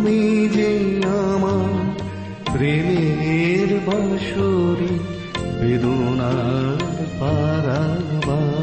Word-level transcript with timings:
তুমি 0.00 0.22
যে 0.48 0.70
আমার 1.26 1.70
প্রেমের 2.52 3.68
বাসরি 3.86 4.94
বেদনার 5.58 6.78
পারাবার 7.20 8.57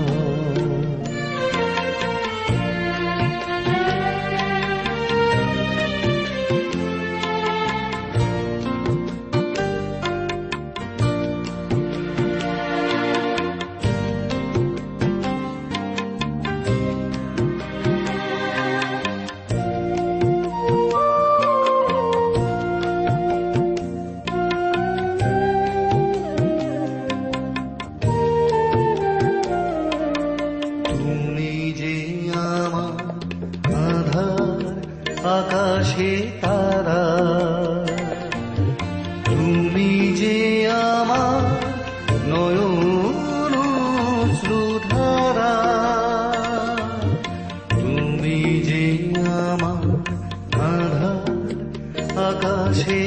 আকাশে 52.76 53.02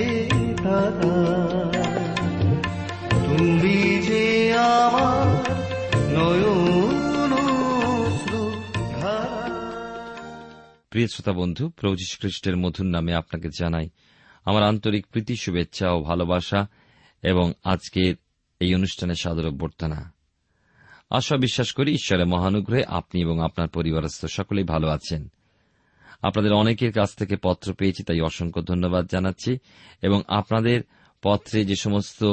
তুমি 3.26 3.78
যে 4.06 4.24
আমার 4.54 5.26
প্রিয় 10.90 11.06
শ্রোতা 11.06 11.32
বন্ধু, 11.32 11.64
প্রভু 11.68 11.96
খ্রিস্টের 12.20 12.56
মধুর 12.56 12.86
নামে 12.86 13.12
আপনাকে 13.14 13.48
জানাই 13.58 13.88
আমার 14.44 14.62
আন্তরিক 14.62 15.06
প্রীতি, 15.06 15.36
শুভেচ্ছা 15.36 15.86
ও 15.90 15.98
ভালোবাসা 16.02 16.60
এবং 17.22 17.52
আজকের 17.64 18.14
এই 18.60 18.74
অনুষ্ঠানে 18.74 19.14
সাদর 19.14 19.46
অভ্যর্থনা। 19.46 20.12
আশা 21.10 21.36
বিশ্বাস 21.36 21.72
করি 21.72 21.90
ঈশ্বরের 21.92 22.26
মহানুগ্রহে 22.26 22.84
আপনি 22.84 23.20
এবং 23.20 23.36
আপনার 23.44 23.68
পরিবারস্থ 23.68 24.26
সকলেই 24.26 24.64
ভালো 24.64 24.88
আছেন। 24.88 25.22
আপনাদের 26.22 26.52
অনেকের 26.52 26.92
কাছ 26.92 27.16
থেকে 27.16 27.36
পত্র 27.36 27.74
পেয়েছি, 27.74 28.02
তাই 28.02 28.20
অসংখ্য 28.20 28.62
ধন্যবাদ 28.62 29.06
জানাচ্ছি। 29.06 29.58
এবং 30.02 30.22
আপনাদের 30.28 30.80
পত্রে 31.22 31.64
যে 31.64 31.76
সমস্ত 31.76 32.24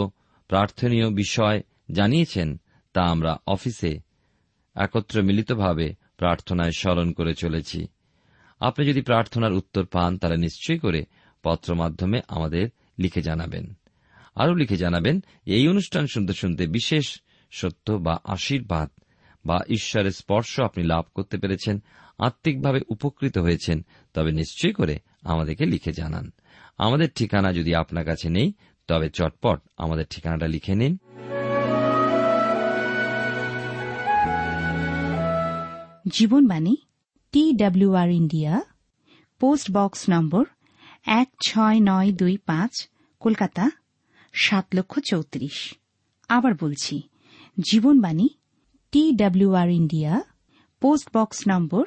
প্রার্থনীয় 0.47 1.09
বিষয় 1.09 1.61
জানিয়েছেন, 1.91 2.61
তা 2.93 3.01
আমরা 3.01 3.37
অফিসে 3.47 3.99
একত্র 4.75 5.21
মিলিতভাবে 5.21 5.93
প্রার্থনায় 6.17 6.71
স্মরণ 6.71 7.11
করে 7.11 7.33
চলেছি। 7.33 7.87
আপনি 8.59 8.85
যদি 8.85 9.01
প্রার্থনার 9.01 9.53
উত্তর 9.53 9.85
পান, 9.85 10.17
তাহলে 10.17 10.37
নিশ্চয়ই 10.37 10.79
করে 10.79 11.05
পত্র 11.43 11.75
মাধ্যমে 11.75 12.21
আমাদের 12.27 12.69
লিখে 12.99 13.21
জানাবেন। 13.21 13.73
আরও 14.35 14.55
লিখে 14.55 14.77
জানাবেন, 14.77 15.23
এই 15.45 15.67
অনুষ্ঠান 15.67 16.07
শুনতে 16.07 16.33
শুনতে 16.33 16.67
বিশেষ 16.67 17.21
সত্য 17.51 17.91
বা 17.91 18.19
আশীর্বাদ 18.23 18.89
বা 19.45 19.59
ঈশ্বরের 19.67 20.11
স্পর্শ 20.11 20.59
আপনি 20.59 20.83
লাভ 20.83 21.05
করতে 21.15 21.37
পেরেছেন, 21.37 21.83
আত্মিকভাবে 22.19 22.79
উপকৃত 22.89 23.37
হয়েছেন, 23.37 23.85
তবে 24.13 24.31
নিশ্চয়ই 24.31 24.73
করে 24.73 24.99
আমাদেরকে 25.21 25.65
লিখে 25.65 25.91
জানান। 25.91 26.31
আমাদের 26.77 27.09
ঠিকানা 27.15 27.53
যদি 27.53 27.75
আপনার 27.75 28.05
কাছে 28.05 28.29
নেই, 28.29 28.53
তবে 28.87 29.09
চটপট 29.09 29.61
আমাদের 29.77 30.05
ঠিকানাটা 30.09 30.47
লিখে 30.47 30.75
নিন। 30.75 30.97
Jibonbani 36.07 36.75
T 37.31 37.53
W R 37.53 38.11
India, 38.11 38.61
post 39.39 39.71
box 39.71 40.05
number 40.09 40.45
এক 41.05 41.27
ছয় 41.47 41.79
নয় 41.81 42.11
দুই 42.11 42.37
পাঁচ, 42.37 42.89
কলকাতা, 43.19 43.69
সাত 44.33 44.65
লক্ষ 44.75 44.99
চৌত্রিশ। 45.09 45.73
আবার 46.29 46.51
বলছি, 46.61 47.01
Jibonbani 47.71 48.29
T 48.95 49.11
W R 49.11 49.69
India 49.69 50.23
post 50.81 51.17
box 51.17 51.43
number 51.49 51.85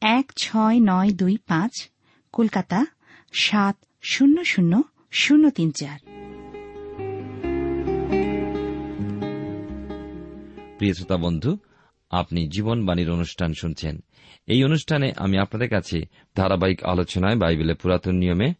এক 0.00 0.32
ছয় 0.36 0.78
নয় 0.80 1.10
দুই 1.10 1.36
পাঁচ, 1.46 1.90
কলকাতা 2.32 2.86
সাত 3.32 3.76
শূন্য 4.02 4.44
শূন্য 4.44 4.82
শূন্য 5.10 5.50
তিন 5.50 5.70
চার। 5.70 5.98
প্রিয় 10.78 10.92
শ্রোতা 10.92 11.16
বন্ধু, 11.16 11.58
আপনি 12.10 12.48
জীবনবাণীর 12.48 13.10
অনুষ্ঠান 13.10 13.52
শুনছেন। 13.52 14.04
এই 14.46 14.64
অনুষ্ঠানে 14.64 15.12
আমি 15.16 15.38
আপনাদের 15.38 15.68
কাছে 15.68 16.06
ধারাবাহিক 16.36 16.84
আলোচনায় 16.84 17.36
বাইবেলের 17.36 17.76
পুরাতন 17.76 18.14
নিয়মে 18.14 18.54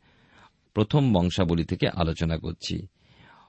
প্রথম 0.74 1.12
বংশাবলী 1.12 1.64
থেকে 1.64 1.88
আলোচনা 1.88 2.36
করছি। 2.36 2.86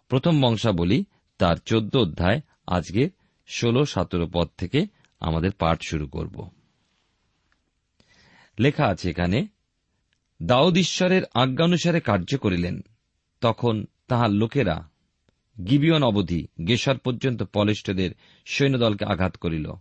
প্রথম 0.09 0.41
বংশাবলী 0.41 1.03
তার 1.37 1.57
চোদ্দ 1.57 1.97
অধ্যায় 1.97 2.41
আজকে 2.67 3.09
ষোলো, 3.47 3.85
সতেরো 3.85 4.29
পদ 4.33 4.47
থেকে 4.57 4.85
আমাদের 5.19 5.51
পাঠ 5.51 5.81
শুরু 5.87 6.07
করব। 6.07 6.49
লেখা 8.59 8.85
আছে 8.85 9.09
এখানে, 9.09 9.47
দাউদ 10.43 10.77
ঈশ্বরের 10.77 11.21
আজ্ঞানুসারে 11.33 11.99
কার্য 11.99 12.37
করিলেন। 12.37 12.81
তখন 13.41 13.85
তাহার 14.07 14.29
লোকেরা 14.29 14.89
গিবিয়ন 15.69 16.03
অবধি 16.03 16.47
গেশার 16.67 16.97
পর্যন্ত 16.97 17.43
পলেষ্টদের 17.43 18.11
সৈন্যদলকে 18.45 19.05
আঘাত 19.05 19.37
করিল, 19.37 19.71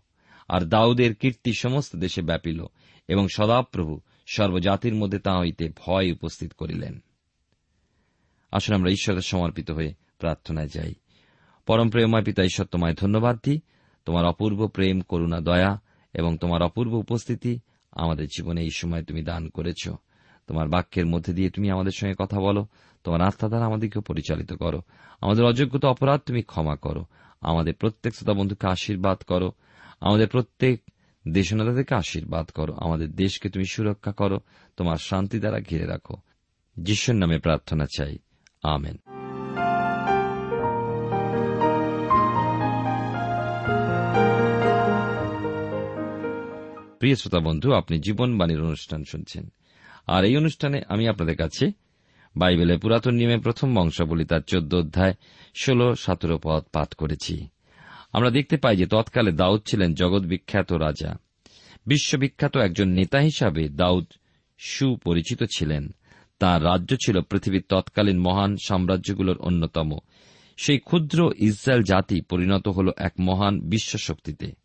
আর 0.49 0.61
দাউদের 0.61 1.15
কীর্তি 1.15 1.53
সমস্ত 1.59 1.97
দেশে 1.97 2.23
ব্যাপিল, 2.23 2.65
এবং 3.09 3.29
সদাপ্রভু 3.29 4.01
সর্বজাতির 4.27 4.95
মধ্যে 4.95 5.19
তা 5.19 5.39
হইতে 5.39 5.69
ভয় 5.69 6.13
উপস্থিত 6.13 6.53
করিলেন। 6.53 7.01
আসুন 8.51 8.75
আমরা 8.75 8.91
ঈশ্বরের 8.91 9.23
সমর্পিত 9.23 9.71
হয়ে 9.71 9.95
প্রার্থনায় 10.19 10.69
যাই। 10.69 10.95
পরম 11.67 11.91
প্রেমময় 11.91 12.25
পিতা 12.25 12.45
ঈশ্বর, 12.45 12.67
তোমায় 12.67 12.95
ধন্যবাদ 12.95 13.39
দিই। 13.45 13.61
তোমার 14.05 14.25
অপূর্ব 14.25 14.69
প্রেম, 14.69 15.01
করুণা, 15.01 15.41
দয়া 15.41 15.81
এবং 16.15 16.39
তোমার 16.39 16.63
অপূর্ব 16.63 16.95
উপস্থিতি 16.95 17.61
আমাদের 17.93 18.27
জীবনে 18.27 18.63
এই 18.63 18.71
সময় 18.77 19.05
তুমি 19.05 19.23
দান 19.23 19.49
করেছ। 19.49 19.89
তোমার 20.47 20.69
বাক্যের 20.69 21.07
মধ্যে 21.07 21.33
দিয়ে 21.33 21.51
তুমি 21.51 21.71
আমাদের 21.71 21.93
সঙ্গে 21.93 22.15
কথা 22.19 22.41
বলো। 22.41 22.67
তোমার 23.05 23.23
আস্থা 23.23 23.49
দ্বারা 23.49 23.65
আমাদেরকে 23.65 24.01
পরিচালিত 24.01 24.53
করো। 24.53 24.83
আমাদের 25.21 25.45
অযোগ্যতা 25.45 25.89
অপরাধ 25.89 26.21
তুমি 26.21 26.43
ক্ষমা 26.43 26.77
করো। 26.77 27.05
আমাদের 27.41 27.75
প্রত্যেক 27.75 28.15
শ্রোতা 28.15 28.39
বন্ধুকে 28.39 28.67
আশীর্বাদ 28.67 29.19
করো। 29.19 29.53
আমাদের 30.01 30.29
প্রত্যেক 30.29 30.83
দেশনাদাদেরকে 31.29 31.95
আশীর্বাদ 31.95 32.51
করো। 32.51 32.73
আমাদের 32.73 33.13
দেশকে 33.13 33.49
তুমি 33.49 33.65
সুরক্ষা 33.65 34.13
করো। 34.13 34.41
তোমার 34.77 34.97
শান্তি 34.97 35.41
দ্বারা 35.41 35.61
ঘিরে 35.61 35.87
রাখো। 35.87 36.17
যিশুর 36.77 37.15
নামে 37.15 37.39
প্রার্থনা 37.39 37.87
চাই। 37.97 38.19
আমেন। 38.63 38.97
প্রিয় 47.05 47.17
শ্রোতা 47.17 47.41
বন্ধু, 47.41 47.73
আপনি 47.73 47.99
জীবনবাণীর 47.99 48.63
অনুষ্ঠান 48.63 49.05
শুনছেন। 49.05 49.53
আর 50.07 50.25
এই 50.25 50.37
অনুষ্ঠানে 50.37 50.83
আমি 50.89 51.09
আপনাদের 51.09 51.37
কাছে 51.37 51.71
বাইবেলের 52.37 52.79
পুরাতন 52.79 53.15
নিয়মে 53.15 53.39
প্রথম 53.39 53.75
বংশাবলী 53.75 54.25
তার 54.25 54.41
চোদ্দ 54.41 54.75
অধ্যায় 54.75 55.15
ষোল 55.55 55.95
সতেরো 55.95 56.39
পদ 56.43 56.63
পাঠ 56.73 56.95
করেছি। 56.95 57.49
আমরা 58.13 58.31
দেখতে 58.31 58.57
পাই 58.57 58.77
যে 58.77 58.87
তৎকালে 58.87 59.33
দাউদ 59.33 59.61
ছিলেন 59.67 59.95
জগৎ 59.95 60.23
বিখ্যাত 60.23 60.73
রাজা। 60.73 61.17
বিশ্ববিখ্যাত 61.87 62.57
একজন 62.57 62.89
নেতা 62.89 63.19
হিসাবে 63.19 63.69
দাউদ 63.69 64.07
সুপরিচিত 64.59 65.43
ছিলেন। 65.43 65.95
তাঁর 66.39 66.65
রাজ্য 66.65 66.97
ছিল 66.97 67.21
পৃথিবীর 67.21 67.65
তৎকালীন 67.69 68.19
মহান 68.19 68.57
সাম্রাজ্যগুলোর 68.57 69.39
অন্যতম। 69.39 69.99
সেই 70.57 70.79
ক্ষুদ্র 70.79 71.33
ইসরায়েল 71.37 71.83
জাতি 71.83 72.21
পরিণত 72.21 72.69
হল 72.69 72.91
এক 72.97 73.13
মহান 73.21 73.61
বিশ্বশক্তিতে। 73.61 74.64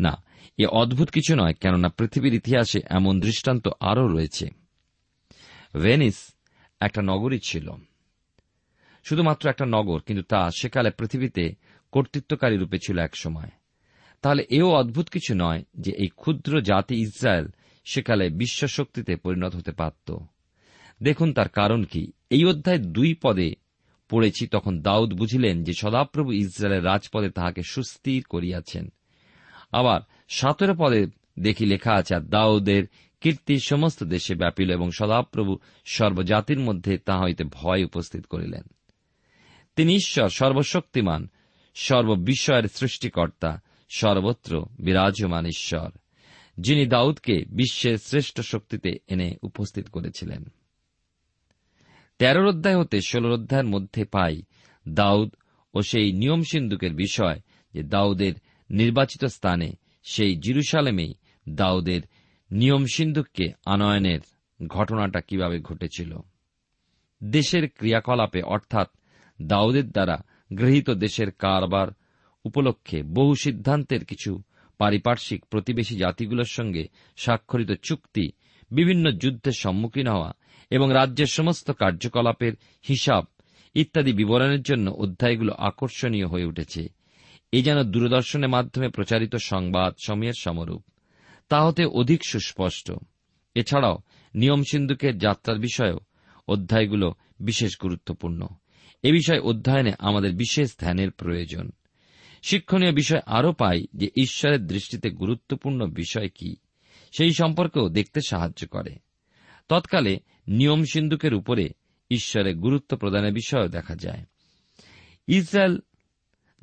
না, 0.00 0.24
এ 0.58 0.66
অদ্ভুত 0.66 1.10
কিছু 1.10 1.36
নয়, 1.36 1.54
কেননা 1.54 1.88
পৃথিবীর 1.88 2.34
ইতিহাসে 2.34 2.80
এমন 2.90 3.20
দৃষ্টান্ত 3.20 3.68
আরও 3.80 4.08
রয়েছে। 4.08 4.48
ভেনিস 5.82 6.34
একটা 6.80 7.02
নগরী 7.02 7.38
ছিল। 7.44 7.70
শুধুমাত্র 9.04 9.48
একটা 9.48 9.66
নগর, 9.66 10.00
কিন্তু 10.00 10.22
তা 10.22 10.50
সেকালে 10.50 10.90
পৃথিবীতে 10.90 11.54
কর্তৃত্বকারী 11.92 12.56
রূপে 12.56 12.78
ছিল 12.78 12.98
এক 12.98 13.16
সময়। 13.16 13.50
তাহলে 14.22 14.44
এও 14.50 14.70
অদ্ভুত 14.70 15.08
কিছু 15.08 15.34
নয় 15.34 15.64
যে 15.74 15.92
এই 15.92 16.06
ক্ষুদ্র 16.06 16.60
জাতি 16.60 16.94
ইসরায়েল 16.94 17.48
সেকালে 17.84 18.30
বিশ্বশক্তিতে 18.30 19.16
পরিণত 19.16 19.56
হতে 19.56 19.72
পারত। 19.72 20.16
দেখুন 21.02 21.32
তার 21.32 21.48
কারণ 21.48 21.84
কি। 21.84 22.12
এই 22.30 22.44
অধ্যায় 22.44 22.78
দুই 22.78 23.14
পদে 23.22 23.54
পড়েছি, 24.08 24.46
তখন 24.46 24.80
দাউদ 24.80 25.14
বুঝিলেন 25.14 25.64
যে 25.64 25.72
সদাপ্রভু 25.78 26.32
ইসরায়েলের 26.32 26.84
রাজপদে 26.84 27.30
তাহাকে 27.30 27.62
সুস্থির 27.62 28.24
করিয়াছেন। 28.24 28.92
আবার 29.72 30.00
সতেরো 30.28 30.74
পদে 30.78 31.06
দেখি 31.38 31.66
লেখা 31.66 31.92
আছে, 31.92 32.14
আর 32.14 32.20
দাউদের 32.20 32.84
কীর্তি 33.20 33.58
সমস্ত 33.58 34.04
দেশে 34.04 34.34
ব্যাপিল 34.34 34.70
এবং 34.70 34.90
সদাপ্রভু 34.90 35.58
সর্বজাতির 35.84 36.60
মধ্যে 36.60 36.98
তাহা 36.98 37.24
হইতে 37.24 37.44
ভয় 37.44 37.84
উপস্থিত 37.84 38.26
করিলেন। 38.26 38.62
তিনি 39.76 39.94
ঈশ্বর, 39.94 40.28
সর্বশক্তিমান 40.28 41.28
সর্ববিষয়ের 41.74 42.68
সৃষ্টিকর্তা, 42.68 43.60
সর্বত্র 43.96 44.66
বিরাজমান 44.78 45.46
ঈশ্বর, 45.46 45.90
যিনি 46.58 46.86
দাউদকে 46.86 47.44
বিশ্বের 47.48 47.96
শ্রেষ্ঠ 47.96 48.40
শক্তিতে 48.40 48.98
এনে 49.08 49.36
উপস্থিত 49.42 49.88
করেছিলেন। 49.88 50.44
তেরোর 52.18 52.46
অধ্যায় 52.46 52.78
হতে 52.78 53.00
ষোলোর 53.00 53.32
অধ্যায়ের 53.32 53.66
মধ্যে 53.66 54.04
পাই 54.04 54.42
দাউদ 54.88 55.34
ও 55.74 55.82
সেই 55.82 56.12
নিয়ম 56.12 56.42
সিন্ধুকের 56.42 56.94
বিষয় 56.94 57.40
যে 57.72 57.82
দাউদের 57.82 58.32
নির্বাচিত 58.70 59.24
স্থানে 59.24 59.72
সেই 60.04 60.36
জিরুসালেমেই 60.36 61.14
দাউদের 61.48 62.00
নিয়ম 62.50 62.84
সিন্ধুককে 62.94 63.52
আনয়নের 63.66 64.20
ঘটনাটা 64.66 65.20
কীভাবে 65.20 65.60
ঘটেছিল। 65.60 66.18
দেশের 67.24 67.68
ক্রিয়াকলাপে 67.68 68.42
অর্থাৎ 68.42 68.88
দাউদের 69.42 69.90
দ্বারা 69.90 70.22
গৃহীত 70.58 70.90
দেশের 70.90 71.30
কারবার 71.30 71.88
উপলক্ষে 72.44 73.02
বহু 73.02 73.34
সিদ্ধান্তের 73.34 74.04
কিছু 74.04 74.42
পারিপার্শ্বিক 74.78 75.44
প্রতিবেশী 75.44 75.96
জাতিগুলোর 75.96 76.44
সঙ্গে 76.44 76.88
স্বাক্ষরিত 77.16 77.72
চুক্তি, 77.82 78.32
বিভিন্ন 78.70 79.10
যুদ্ধের 79.10 79.52
সম্মুখীন 79.52 80.08
হওয়া 80.08 80.32
এবং 80.70 80.90
রাজ্যের 80.92 81.26
সমস্ত 81.26 81.70
কার্যকলাপের 81.70 82.52
হিসাব 82.88 83.24
ইত্যাদি 83.74 84.12
বিবরণের 84.12 84.62
জন্য 84.62 84.90
অধ্যায়গুলো 84.90 85.52
আকর্ষণীয় 85.52 86.26
হয়ে 86.26 86.44
উঠেছে। 86.44 86.95
এ 87.52 87.62
যেন 87.62 87.82
দূরদর্শনের 87.82 88.48
মাধ্যমে 88.48 88.88
প্রচারিত 88.88 89.36
সংবাদ 89.36 89.94
সময়ের 90.06 90.32
সমরূপ। 90.38 90.84
তা 91.48 91.66
হতে 91.66 91.84
অধিক 91.84 92.20
সুস্পষ্ট। 92.28 92.92
এছাড়াও, 93.54 93.98
নিয়ম 94.34 94.62
সিন্ধুকের 94.70 95.18
যাত্রার 95.18 95.58
বিষয়েও 95.58 95.98
অধ্যায়গুলো 96.48 97.14
বিশেষ 97.40 97.76
গুরুত্বপূর্ণ। 97.82 98.46
এ 99.02 99.12
বিষয়ে 99.12 99.38
অধ্যয়নে 99.38 99.92
আমাদের 99.98 100.32
বিশেষ 100.32 100.78
ধ্যানের 100.78 101.10
প্রয়োজন। 101.10 101.70
শিক্ষণীয় 102.42 102.92
বিষয় 102.92 103.20
আরও 103.26 103.52
পাই 103.52 103.86
যে 103.94 104.10
ঈশ্বরের 104.16 104.66
দৃষ্টিতে 104.66 105.10
গুরুত্বপূর্ণ 105.10 105.86
বিষয় 105.86 106.28
কি, 106.28 106.56
সেই 107.18 107.32
সম্পর্কেও 107.32 107.88
দেখতে 107.88 108.20
সাহায্য 108.28 108.68
করে। 108.68 108.96
তৎকালে 109.68 110.20
নিয়ম 110.48 110.84
সিন্ধুকের 110.92 111.34
উপরে 111.34 111.70
ঈশ্বরের 112.10 112.56
গুরুত্ব 112.56 112.96
প্রদানের 112.96 113.32
বিষয়ও 113.32 113.68
দেখা 113.68 113.94
যায়। 113.94 114.24
ইসরায়েল 115.26 115.80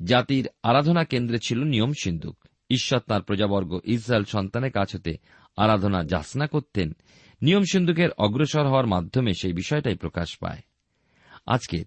জাতির 0.04 0.48
আরাধনা 0.62 1.04
কেন্দ্রে 1.04 1.38
ছিল 1.38 1.62
নিয়ম 1.62 1.92
সিন্ধুক। 2.02 2.44
ঈশ্বর 2.70 3.00
তাঁর 3.00 3.22
প্রজাবর্গ 3.22 3.80
ইসরায়েল 3.84 4.24
সন্তানের 4.24 4.70
কাছ 4.70 4.94
হতে 4.94 5.18
আরাধনা 5.56 6.04
যাচনা 6.04 6.46
করতেন। 6.46 6.92
নিয়ম 7.42 7.62
সিন্ধুকের 7.72 8.10
অগ্রসর 8.10 8.66
হওয়ার 8.66 8.86
মাধ্যমে 8.86 9.34
সেই 9.34 9.52
বিষয়টাই 9.52 9.94
প্রকাশ 9.94 10.38
পায়। 10.38 10.62
আজকের 11.46 11.84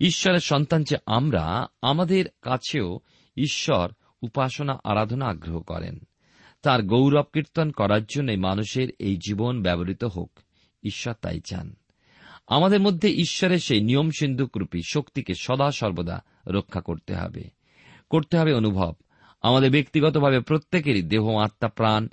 ঈশ্বরের 0.00 0.40
সন্তান 0.40 0.84
যে 0.84 0.96
আমরা, 1.06 1.66
আমাদের 1.82 2.24
কাছেও 2.42 3.00
ঈশ্বর 3.36 3.92
উপাসনা, 4.22 4.78
আরাধনা 4.84 5.26
আগ্রহ 5.26 5.60
করেন। 5.60 5.98
তার 6.62 6.82
গৌরব 6.82 7.24
কীর্তন 7.32 7.70
করার 7.70 8.04
জন্য 8.04 8.32
মানুষের 8.32 8.88
এই 8.98 9.16
জীবন 9.16 9.62
ব্যবহৃত 9.62 10.04
হোক। 10.04 10.38
ঈশ্বর 10.82 11.14
তাই 11.22 11.40
চান। 11.40 11.76
আমাদের 12.46 12.80
মধ্যে 12.80 13.08
ঈশ্বরের 13.08 13.58
সেই 13.58 13.80
নিয়ম 13.80 14.10
সিন্ধুকরূপী 14.10 14.80
শক্তিকে 14.86 15.34
সদা 15.40 15.70
সর্বদা 15.70 16.24
রক্ষা 16.46 16.80
করতে 16.80 17.14
হবে। 17.14 17.50
করতে 18.10 18.38
হবে 18.38 18.54
অনুভব। 18.54 18.94
আমাদের 19.42 19.70
ব্যক্তিগতভাবে 19.70 20.40
প্রত্যেকেরই 20.40 21.02
দেহ, 21.02 21.36
আত্মা, 21.36 21.68
প্রাণ 21.68 22.08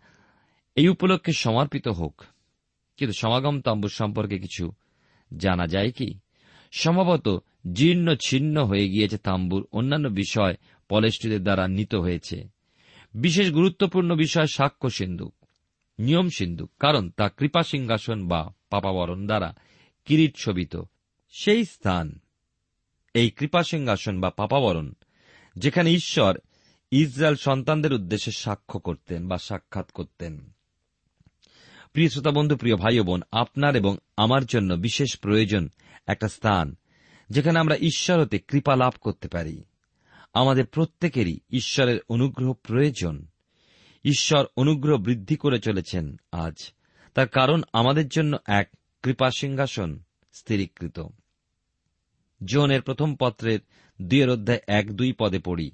এই 0.76 0.90
উপলক্ষে 0.90 1.32
সমর্পিত 1.32 1.88
হোক। 1.88 2.22
কিন্তু 2.98 3.14
সমাগম 3.18 3.62
তম্বুর 3.62 3.92
সম্পর্কে 3.92 4.40
কিছু 4.40 4.72
জানা 5.38 5.68
যায় 5.68 5.92
কি? 5.92 6.20
সম্ভবত 6.72 7.44
জীর্ণ 7.74 8.16
ছিন্ন 8.16 8.66
হয়ে 8.66 8.90
গিয়েছে 8.90 9.18
তাম্বুর 9.18 9.68
অন্যান্য 9.72 10.08
বিষয় 10.08 10.56
পলেষ্টীদের 10.90 11.44
দ্বারা 11.44 11.68
নিত 11.68 11.96
হয়েছে। 11.96 12.48
বিশেষ 13.14 13.52
গুরুত্বপূর্ণ 13.52 14.16
বিষয় 14.16 14.46
সাক্ষ্য 14.46 14.90
সিন্ধুক, 14.90 15.34
নিয়ম 16.00 16.30
সিন্ধুক, 16.30 16.72
কারণ 16.80 17.10
তা 17.10 17.30
কৃপা 17.30 17.64
সিংহাসন 17.64 18.28
বা 18.28 18.54
পাপাবরণ 18.70 19.26
দ্বারা 19.26 19.56
কিরিট 20.06 20.38
শোভিত। 20.38 20.78
সেই 21.32 21.66
স্থান 21.66 22.20
এই 23.20 23.32
কৃপা 23.32 23.64
সিংহাসন 23.64 24.22
বা 24.22 24.30
পাপাবরণ, 24.30 24.94
যেখানে 25.56 25.92
ঈশ্বর 25.92 26.40
ইসরায়েল 26.92 27.36
সন্তানদের 27.36 27.94
উদ্দেশ্যে 27.94 28.32
সাক্ষ্য 28.32 28.80
করতেন 28.80 29.28
বা 29.28 29.38
সাক্ষাৎ 29.38 29.92
করতেন। 29.92 30.54
প্রিয় 31.94 32.10
শ্রোতা 32.10 32.32
বন্ধু, 32.32 32.56
প্রিয় 32.56 32.76
ভাই 32.76 33.00
বোন, 33.00 33.22
আপনার 33.32 33.76
এবং 33.76 33.98
আমার 34.18 34.46
জন্য 34.46 34.74
বিশেষ 34.74 35.18
প্রয়োজন 35.18 35.70
একটা 36.08 36.28
স্থান, 36.28 36.76
যেখানে 37.30 37.60
আমরা 37.60 37.76
ঈশ্বর 37.76 38.22
হতে 38.22 38.40
কৃপা 38.40 38.76
লাভ 38.76 38.94
করতে 39.02 39.28
পারি। 39.28 39.64
আমাদের 40.34 40.66
প্রত্যেকেরই 40.66 41.40
ঈশ্বরের 41.50 42.00
অনুগ্রহ 42.10 42.54
প্রয়োজন। 42.54 43.28
ঈশ্বর 44.06 44.46
অনুগ্রহ 44.56 44.98
বৃদ্ধি 44.98 45.36
করে 45.36 45.60
চলেছেন 45.60 46.20
আজ। 46.32 46.74
তার 47.14 47.28
কারণ 47.28 47.64
আমাদের 47.74 48.08
জন্য 48.08 48.38
এক 48.48 48.72
কৃপা 49.04 49.32
সিংহাসন, 49.32 50.00
স্থিরীকৃত। 50.34 51.00
জোনের 52.44 52.82
প্রথম 52.82 53.16
পত্রের 53.16 53.60
দুইয়ের 54.02 54.30
অধ্যায় 54.30 54.60
এক 54.68 54.94
দুই 54.94 55.14
পদে 55.14 55.40
পড়ি। 55.40 55.72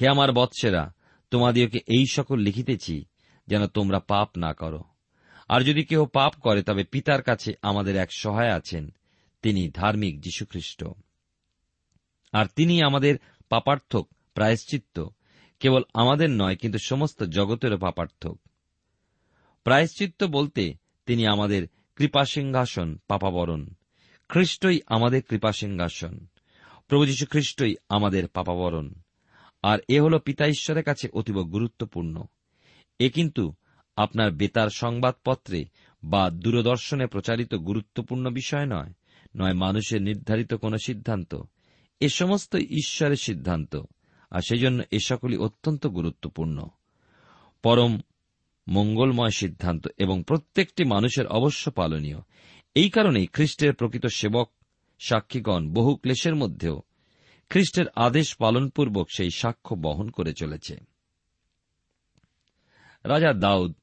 হে 0.00 0.08
আমার 0.08 0.32
বৎসেরা, 0.32 0.92
তোমাদিওকে 1.30 1.78
এই 1.78 2.04
সকল 2.10 2.38
লিখিতেছি 2.38 3.04
যেন 3.46 3.66
তোমরা 3.66 4.00
পাপ 4.00 4.38
না 4.38 4.52
করো। 4.52 4.84
আর 5.48 5.60
যদি 5.60 5.84
কেউ 5.84 6.06
পাপ 6.06 6.34
করে, 6.40 6.62
তবে 6.62 6.84
পিতার 6.84 7.22
কাছে 7.22 7.52
আমাদের 7.62 7.96
এক 7.96 8.08
সহায় 8.16 8.52
আছেন, 8.52 8.90
তিনি 9.42 9.70
ধার্মিক 9.70 10.20
যীশুখ্রিস্ট 10.20 10.84
আর 12.32 12.46
তিনি 12.56 12.82
আমাদের 12.82 13.18
পাপার্থক, 13.48 14.08
প্রায়শ্চিত্ত, 14.34 15.04
কেবল 15.60 15.82
আমাদের 15.94 16.30
নয়, 16.30 16.56
কিন্তু 16.56 16.78
সমস্ত 16.78 17.22
জগতেরও 17.22 17.78
পাপার্থক। 17.78 18.38
প্রায়শ্চিত্ত 19.64 20.24
বলতে 20.24 20.74
তিনি 21.06 21.26
আমাদের 21.26 21.68
কৃপাসিংহাসন, 21.96 22.98
পাপাবরণ। 23.08 23.68
খ্রিস্টই 24.28 24.80
আমাদের 24.86 25.22
কৃপা 25.22 25.52
সিংহাসন 25.52 26.26
প্রভু 26.88 27.06
যীশু 27.06 27.26
খ্রিস্টই 27.26 27.74
আমাদের 27.88 28.28
পাপাবরণ। 28.28 28.92
আর 29.62 29.78
এ 29.88 30.00
হল 30.00 30.18
পিতা 30.18 30.46
ঈশ্বরের 30.46 30.84
কাছে 30.84 31.08
অতীব 31.12 31.42
গুরুত্বপূর্ণ। 31.42 32.22
এ 32.98 33.10
কিন্তু 33.10 33.54
আপনার 33.96 34.32
বেতার 34.32 34.68
সংবাদপত্রে 34.68 35.64
বা 36.04 36.30
দূরদর্শনে 36.30 37.06
প্রচারিত 37.06 37.54
গুরুত্বপূর্ণ 37.54 38.30
বিষয় 38.30 38.66
নয় 38.66 38.92
নয় 39.36 39.52
মানুষের 39.52 40.02
নির্ধারিত 40.02 40.54
কোন 40.54 40.76
সিদ্ধান্ত। 40.76 41.34
এ 42.00 42.08
সমস্ত 42.08 42.56
ঈশ্বরের 42.56 43.16
সিদ্ধান্ত, 43.16 43.76
আর 44.30 44.40
সেই 44.48 44.58
জন্য 44.58 44.82
এ 44.90 44.98
সকলই 44.98 45.36
অত্যন্ত 45.36 45.86
গুরুত্বপূর্ণ। 45.86 46.68
পরম 47.62 48.00
মঙ্গলময় 48.68 49.30
সিদ্ধান্ত 49.30 49.88
এবং 49.98 50.22
প্রত্যেকটি 50.26 50.84
মানুষের 50.84 51.26
অবশ্য 51.26 51.70
পালনীয়। 51.70 52.16
এই 52.76 52.90
কারণেই 52.90 53.26
খ্রিস্টের 53.26 53.74
প্রকৃত 53.74 54.06
সেবক 54.06 54.50
সাক্ষীগণ 54.98 55.68
বহু 55.68 55.96
ক্লেশের 55.96 56.34
মধ্যেও 56.34 56.82
খ্রিস্টের 57.50 57.86
আদেশ 57.96 58.36
পালনপূর্বক 58.36 59.06
সেই 59.16 59.30
সাক্ষ্য 59.30 59.76
বহন 59.76 60.10
করে 60.10 60.32
চলেছে। 60.32 60.76
রাজা 63.04 63.32
দাউদ, 63.32 63.74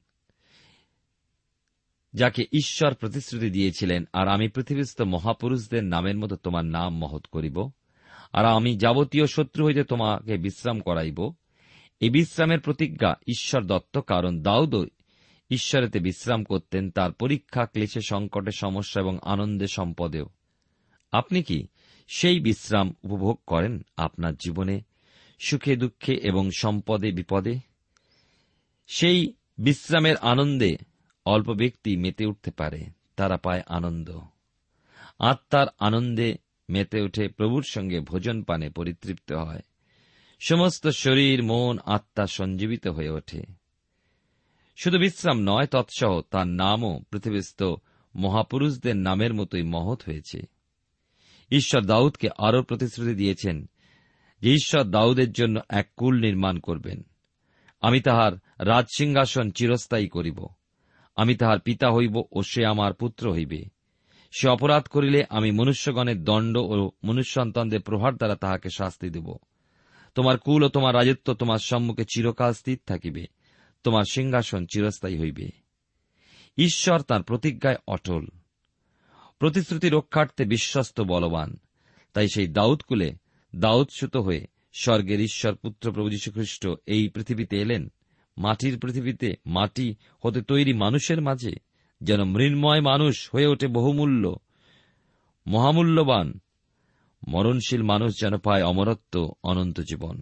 যাকে 2.13 2.43
ঈশ্বর 2.43 2.93
প্রতিশ্রুতি 2.93 3.49
দিয়েছিলেন, 3.49 4.05
আর 4.13 4.27
আমি 4.27 4.47
পৃথিবীস্থ 4.47 5.01
মহাপুরুষদের 5.01 5.83
নামের 5.83 6.17
মতো 6.17 6.35
তোমার 6.35 6.65
নাম 6.65 6.97
মহৎ 6.97 7.25
করিব, 7.25 7.71
আর 8.33 8.45
আমি 8.45 8.77
যাবতীয় 8.77 9.25
শত্রু 9.27 9.65
হইতে 9.65 9.83
তোমাকে 9.83 10.37
বিশ্রাম 10.37 10.79
করাইব। 10.79 11.33
এই 11.99 12.09
বিশ্রামের 12.09 12.59
প্রতিজ্ঞা 12.59 13.13
ঈশ্বর 13.27 13.63
দত্ত, 13.63 13.97
কারণ 13.97 14.41
দাউদ 14.41 14.75
ঈশ্বরেতে 15.49 15.99
বিশ্রাম 15.99 16.43
করতেন, 16.43 16.91
তার 16.91 17.11
পরীক্ষা, 17.11 17.65
ক্লেশে 17.65 18.01
সংকটে, 18.01 18.51
সমস্যা 18.51 19.01
এবং 19.01 19.19
আনন্দে 19.21 19.67
সম্পদেও। 19.67 20.29
আপনি 21.11 21.43
কি 21.43 21.67
সেই 22.07 22.39
বিশ্রাম 22.39 22.89
উপভোগ 23.03 23.39
করেন 23.47 23.85
আপনার 23.97 24.35
জীবনে, 24.35 24.81
সুখে, 25.39 25.75
দুঃখে 25.75 26.13
এবং 26.13 26.49
সম্পদে, 26.57 27.11
বিপদে? 27.11 27.59
সেই 28.87 29.33
বিশ্রামের 29.57 30.17
আনন্দে 30.17 30.77
অল্প 31.25 31.51
ব্যক্তি 31.51 31.97
মেতে 31.97 32.25
উঠতে 32.25 32.51
পারে, 32.51 32.85
তারা 33.15 33.37
পায় 33.37 33.61
আনন্দ। 33.67 34.19
আত্মার 35.19 35.67
আনন্দে 35.79 36.35
মেতে 36.69 37.01
উঠে 37.01 37.27
প্রভুর 37.27 37.63
সঙ্গে 37.69 37.99
ভোজন 37.99 38.43
পানে 38.43 38.69
পরিতৃপ্ত 38.69 39.33
হয়। 39.33 39.61
সমস্ত 40.39 40.87
শরীর, 40.87 41.43
মন, 41.43 41.79
আত্মা 41.85 42.27
সঞ্জীবিত 42.27 42.87
হয়ে 42.87 43.09
ওঠে। 43.09 43.62
শুধু 44.75 44.97
বিশ্রাম 44.97 45.39
নয়, 45.39 45.67
তৎসহ 45.67 46.21
তার 46.21 46.47
নামও 46.47 47.01
পৃথিবীস্থ 47.11 47.63
মহাপুরুষদের 48.15 48.97
নামের 48.97 49.33
মতোই 49.33 49.63
মহৎ 49.63 50.03
হয়েছে। 50.05 50.41
ঈশ্বর 51.51 51.81
দাউদকে 51.81 52.29
আরও 52.37 52.63
প্রতিশ্রুতি 52.63 53.15
দিয়েছেন 53.15 53.69
যে 54.41 54.53
ঈশ্বর 54.53 54.83
দাউদের 54.83 55.31
জন্য 55.31 55.59
এক 55.69 55.89
কুল 55.97 56.19
নির্মাণ 56.19 56.59
করবেন। 56.59 57.03
আমি 57.81 58.01
তাহার 58.01 58.33
রাজসিংহাসন 58.59 59.51
চিরস্থায়ী 59.51 60.07
করিব। 60.07 60.47
আমি 61.15 61.35
তাহার 61.35 61.59
পিতা 61.59 61.91
হইব 61.91 62.23
ও 62.31 62.43
সে 62.43 62.65
আমার 62.65 62.93
পুত্র 62.93 63.33
হইবে। 63.33 63.65
সে 64.39 64.49
অপরাধ 64.49 64.83
করিলে 64.83 65.23
আমি 65.29 65.51
মনুষ্যগণের 65.51 66.23
দণ্ড 66.23 66.57
ও 66.57 66.91
মনুষ্য 67.03 67.31
সন্তানদের 67.31 67.81
প্রহার 67.81 68.15
দ্বারা 68.15 68.35
তাহাকে 68.35 68.69
শাস্তি 68.69 69.09
দেব। 69.09 69.35
তোমার 70.15 70.37
কুল 70.37 70.63
ও 70.63 70.69
তোমার 70.69 70.95
রাজত্ব 70.95 71.33
তোমার 71.33 71.57
সম্মুখে 71.57 72.05
চিরকাল 72.05 72.53
স্থির 72.53 72.79
থাকিবে। 72.85 73.25
তোমার 73.83 74.03
সিংহাসন 74.11 74.65
চিরস্থায়ী 74.65 75.19
হইবে। 75.19 75.49
ঈশ্বর 76.57 77.01
তাঁর 77.01 77.23
প্রতিজ্ঞায় 77.23 77.75
অটল। 77.87 78.25
প্রতিশ্রুতি 79.39 79.89
রক্ষার্থে 79.89 80.45
বিশ্বস্ত 80.45 81.01
বলবান। 81.01 81.57
তাই 82.13 82.27
সেই 82.33 82.47
দাউদকুলে 82.47 83.13
দাউদচ্যুত 83.55 84.17
হয়ে 84.17 84.47
স্বর্গের 84.73 85.21
ঈশ্বর 85.21 85.55
পুত্র 85.55 85.91
প্রভু 85.91 86.09
যীশুখ্রিস্ট 86.09 86.67
এই 86.85 87.09
পৃথিবীতে 87.09 87.57
এলেন। 87.57 87.91
মাটির 88.37 88.79
পৃথিবীতে 88.79 89.35
মাটি 89.45 89.95
হতে 90.25 90.41
তৈরি 90.41 90.73
মানুষের 90.73 91.21
মাঝে 91.21 91.55
যেন 92.01 92.23
মৃন্ময় 92.23 92.81
মানুষ 92.81 93.29
হয়ে 93.33 93.47
ওঠে 93.47 93.67
বহুমূল্য, 93.67 94.35
মহামূল্যবান, 95.47 96.39
মরণশীল 97.27 97.83
মানুষ 97.83 98.13
যেন 98.21 98.37
পায় 98.37 98.63
অমরত্ব 98.63 99.33
অনন্ত 99.43 99.81
জীবন। 99.81 100.21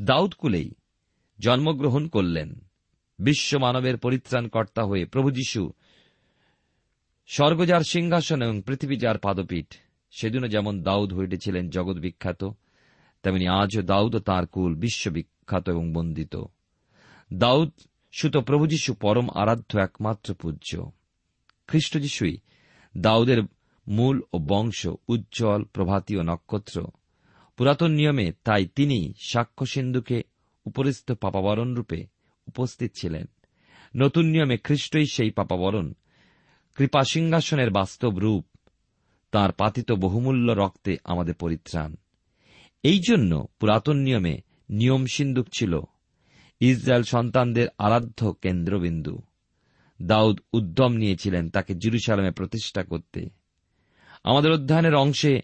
দাউদকুলেই 0.00 0.70
জন্মগ্রহণ 1.40 2.08
করলেন। 2.08 2.64
বিশ্ব 3.18 3.58
মানবের 3.58 3.96
পরিত্রাণকর্তা 3.96 4.84
হয়ে 4.84 5.04
প্রভু 5.04 5.30
যীশু 5.30 5.72
স্বর্গজার 7.26 7.80
সিংহাসন 7.80 8.42
এবং 8.42 8.62
পৃথিবী 8.62 8.96
যার 8.96 9.18
পাদপীঠ, 9.18 9.66
সেদিনও 10.10 10.48
যেমন 10.48 10.82
দাউদ 10.82 11.14
হইতেছিলেন 11.14 11.70
জগৎ 11.70 11.96
বিখ্যাত, 11.96 12.44
তেমনি 13.22 13.48
আজও 13.48 13.82
দাউদ 13.82 14.16
তাঁর 14.16 14.46
কুল 14.46 14.74
বিশ্ববিখ্যাত 14.74 15.68
এবং 15.68 15.92
বন্দিত। 15.92 16.36
দাউদ 17.32 17.70
সুত 18.12 18.36
প্রভু 18.36 18.66
যীশু 18.66 18.94
পরম 18.94 19.28
আরাধ্য 19.34 19.78
একমাত্র 19.78 20.34
পূজ্য। 20.34 20.90
খ্রিস্ট 21.66 21.98
যিশুই 21.98 22.36
দাউদের 22.96 23.42
মূল 23.88 24.22
ও 24.32 24.38
বংশ, 24.38 24.86
উজ্জ্বল 25.08 25.64
প্রভাতীয় 25.64 26.22
নক্ষত্র। 26.22 26.86
পুরাতন 27.56 27.90
নিয়মে 27.90 28.32
তাই 28.44 28.66
তিনি 28.66 29.12
সাক্ষ্য 29.20 29.66
সিন্ধুকে 29.66 30.22
উপরিস্থ 30.66 31.12
পাপাবরণ 31.12 31.74
রূপে 31.74 32.06
উপস্থিত 32.46 32.92
ছিলেন। 32.94 33.26
নতুন 33.96 34.26
নিয়মে 34.26 34.56
খ্রিস্টই 34.56 35.06
সেই 35.06 35.30
পাপাবরণ 35.30 35.94
কৃপা 36.74 37.04
সিংহাসনের 37.04 37.70
বাস্তব 37.70 38.18
রূপ, 38.18 38.46
তাঁর 39.30 39.52
পাতিত 39.52 39.92
বহুমূল্য 39.92 40.52
রক্তে 40.52 40.96
আমাদের 41.04 41.34
পরিত্রাণ। 41.34 41.96
এই 42.82 43.00
জন্য 43.08 43.46
পুরাতন 43.60 43.96
নিয়মে 43.96 44.40
নিয়ম 44.70 45.06
সিন্ধুক 45.06 45.46
ছিল 45.52 45.80
ইসরায়েল 46.60 47.02
সন্তানদের 47.02 47.68
আরাধ্য 47.78 48.34
কেন্দ্রবিন্দু। 48.42 49.22
দাউদ 50.02 50.40
উদ্যম 50.52 50.92
নিয়েছিলেন 50.92 51.50
তাকে 51.50 51.74
জিরুসালামে 51.74 52.30
প্রতিষ্ঠা 52.30 52.82
করতে। 52.82 53.28
আমাদের 54.24 54.52
অধ্যয়নের 54.52 54.94
অংশে 54.94 55.40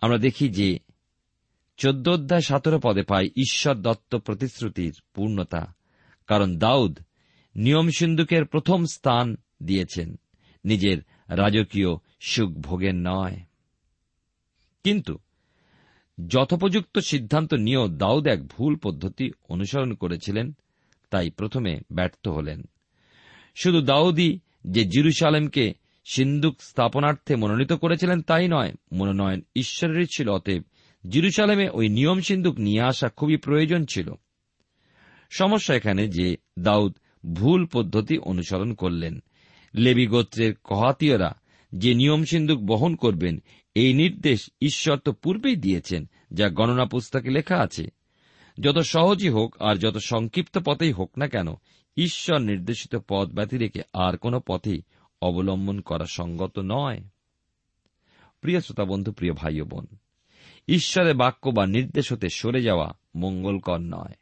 আমরা 0.00 0.18
দেখি 0.18 0.48
যে 0.48 0.78
চোদ্দ 1.78 2.08
অধ্যায় 2.08 2.40
সতেরো 2.40 2.80
পদে 2.82 3.02
পাই 3.02 3.26
ঈশ্বর 3.26 3.74
দত্ত 3.74 4.16
প্রতিশ্রুতির 4.16 4.92
পূর্ণতা, 5.14 5.74
কারণ 6.26 6.58
দাউদ 6.58 6.98
নিয়ম 7.56 7.90
সিন্ধুকের 7.90 8.44
প্রথম 8.44 8.84
স্থান 8.84 9.36
দিয়েছেন, 9.62 10.18
নিজের 10.64 10.98
রাজকীয় 11.28 11.88
সুখ 12.20 12.50
ভোগের 12.50 12.94
নয়। 12.94 13.40
কিন্তু 14.84 15.18
যথোপযুক্ত 16.28 16.98
সিদ্ধান্ত 16.98 17.54
নিয়েও 17.54 17.88
দাউদ 17.88 18.26
এক 18.26 18.46
ভুল 18.46 18.76
পদ্ধতি 18.76 19.30
অনুসরণ 19.48 19.94
করেছিলেন, 19.94 20.56
তাই 21.10 21.30
প্রথমে 21.30 21.80
ব্যর্থ 21.92 22.28
হলেন। 22.28 22.62
শুধু 23.62 23.80
দাউদই 23.80 24.38
যে 24.64 24.84
জিরুসালেমকে 24.84 25.74
সিন্ধুক 26.12 26.62
স্থাপনার্থে 26.62 27.36
মনোনীত 27.36 27.72
করেছিলেন 27.72 28.22
তাই 28.22 28.48
নয়, 28.48 28.72
মনোনয়ন 28.92 29.42
ঈশ্বরেরই 29.56 30.06
ছিল, 30.06 30.28
অতএব 30.28 30.62
জিরুসালেমে 31.08 31.68
ওই 31.68 31.88
নিয়ম 31.88 32.20
সিন্ধুক 32.20 32.58
নিয়ে 32.58 32.80
আসা 32.80 33.08
খুবই 33.08 33.36
প্রয়োজন 33.36 33.84
ছিল। 33.84 34.14
সমস্যা 35.30 35.74
এখানে 35.74 36.08
যে 36.08 36.36
দাউদ 36.58 36.96
ভুল 37.32 37.66
পদ্ধতি 37.66 38.18
অনুসরণ 38.18 38.74
করলেন। 38.74 39.22
লেবি 39.74 40.06
গোত্রের 40.06 40.54
কহাতীয়রা 40.64 41.34
যে 41.74 41.94
নিয়ম 41.94 42.24
সিন্ধুক 42.24 42.60
বহন 42.60 42.96
করবেন, 42.96 43.42
এই 43.74 43.94
নির্দেশ 43.94 44.50
ঈশ্বর 44.60 44.98
তো 44.98 45.12
পূর্বেই 45.12 45.56
দিয়েছেন, 45.56 46.08
যা 46.32 46.48
গণনা 46.48 46.84
পুস্তকে 46.84 47.30
লেখা 47.30 47.56
আছে। 47.56 47.86
যত 48.60 48.78
সহজই 48.78 49.28
হোক 49.28 49.62
আর 49.62 49.76
যত 49.76 49.96
সংক্ষিপ্ত 49.96 50.58
পথেই 50.58 50.92
হোক 50.92 51.18
না 51.18 51.28
কেন, 51.28 51.48
ঈশ্বর 51.96 52.38
নির্দেশিত 52.38 52.96
পথ 53.08 53.28
ব্যতি 53.28 53.58
রেখে 53.58 53.82
আর 53.92 54.16
কোন 54.16 54.40
পথেই 54.46 54.82
অবলম্বন 55.22 55.80
করা 55.80 56.04
সঙ্গত 56.04 56.58
নয়। 56.64 57.00
প্রিয় 58.40 58.60
শ্রোতা 58.60 58.84
বন্ধু, 58.84 59.12
প্রিয় 59.12 59.32
ভাই 59.32 59.60
বোন 59.60 59.86
ঈশ্বরের 60.68 61.14
বাক্য 61.14 61.50
বা 61.50 61.66
নির্দেশ 61.66 62.12
হতে 62.12 62.28
সরে 62.28 62.62
যাওয়া 62.62 62.98
মঙ্গলকর 63.16 63.78
নয়। 63.78 64.14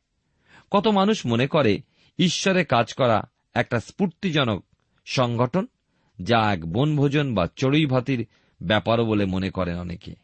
কত 0.71 0.87
মানুষ 0.87 1.27
মনে 1.27 1.47
করে 1.47 1.81
ঈশ্বরে 2.19 2.65
কাজ 2.65 2.95
করা 2.95 3.31
একটা 3.55 3.81
স্ফূর্তিজনক 3.81 4.65
সংগঠন, 5.05 5.67
যা 6.23 6.53
এক 6.53 6.73
বনভোজন 6.73 7.35
বা 7.35 7.49
চড়ুই 7.57 7.87
ভাতির 7.87 8.27
ব্যাপারও 8.63 9.07
বলে 9.07 9.25
মনে 9.25 9.51
করেন 9.51 9.79
অনেকে। 9.79 10.15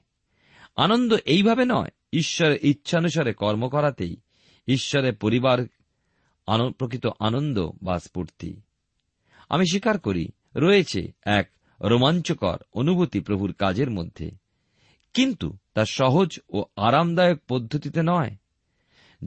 আনন্দ 0.77 1.17
এইভাবে 1.25 1.65
নয়, 1.65 1.89
ঈশ্বরের 2.13 2.59
ইচ্ছানুসারে 2.63 3.33
কর্ম 3.33 3.69
করাতেই 3.69 4.17
ঈশ্বরের 4.69 5.15
পরিবার 5.15 5.67
প্রকৃত 6.73 7.07
আনন্দ 7.21 7.71
বা 7.83 7.99
স্ফূর্তি। 7.99 8.61
আমি 9.49 9.65
স্বীকার 9.67 9.99
করি, 9.99 10.29
রয়েছে 10.57 11.13
এক 11.25 11.51
রোমাঞ্চকর 11.81 12.57
অনুভূতি 12.73 13.21
প্রভুর 13.21 13.53
কাজের 13.53 13.91
মধ্যে। 13.91 14.31
কিন্তু 15.15 15.57
তা 15.75 15.85
সহজ 15.85 16.41
ও 16.49 16.65
আরামদায়ক 16.77 17.39
পদ্ধতিতে 17.49 18.01
নয়। 18.03 18.37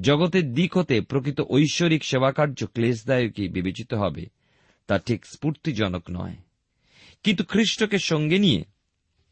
জগতের 0.02 0.54
দিক 0.54 0.78
হতে 0.78 1.02
প্রকৃত 1.02 1.42
ঐশ্বরিক 1.42 2.04
সেবাকার্য 2.04 2.66
ক্লেশদায়কই 2.66 3.50
বিবেচিত 3.50 3.94
হবে, 3.94 4.26
তা 4.88 5.00
ঠিক 5.00 5.26
স্ফূর্তিজনক 5.26 6.04
নয়। 6.12 6.36
কিন্তু 7.24 7.44
খ্রিস্টকে 7.44 8.00
সঙ্গে 8.00 8.40
নিয়ে 8.40 8.64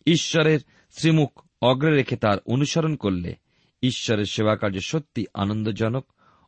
ঈশ্বরের 0.06 0.60
শ্রীমুখ 0.92 1.46
অগ্রে 1.62 1.96
রেখে 1.96 2.16
তার 2.16 2.38
অনুসরণ 2.46 2.96
করলে 2.96 3.36
ঈশ্বরের 3.82 4.26
সেবাকার্য 4.26 4.80
সত্যি 4.82 5.26
আনন্দজনক 5.34 6.06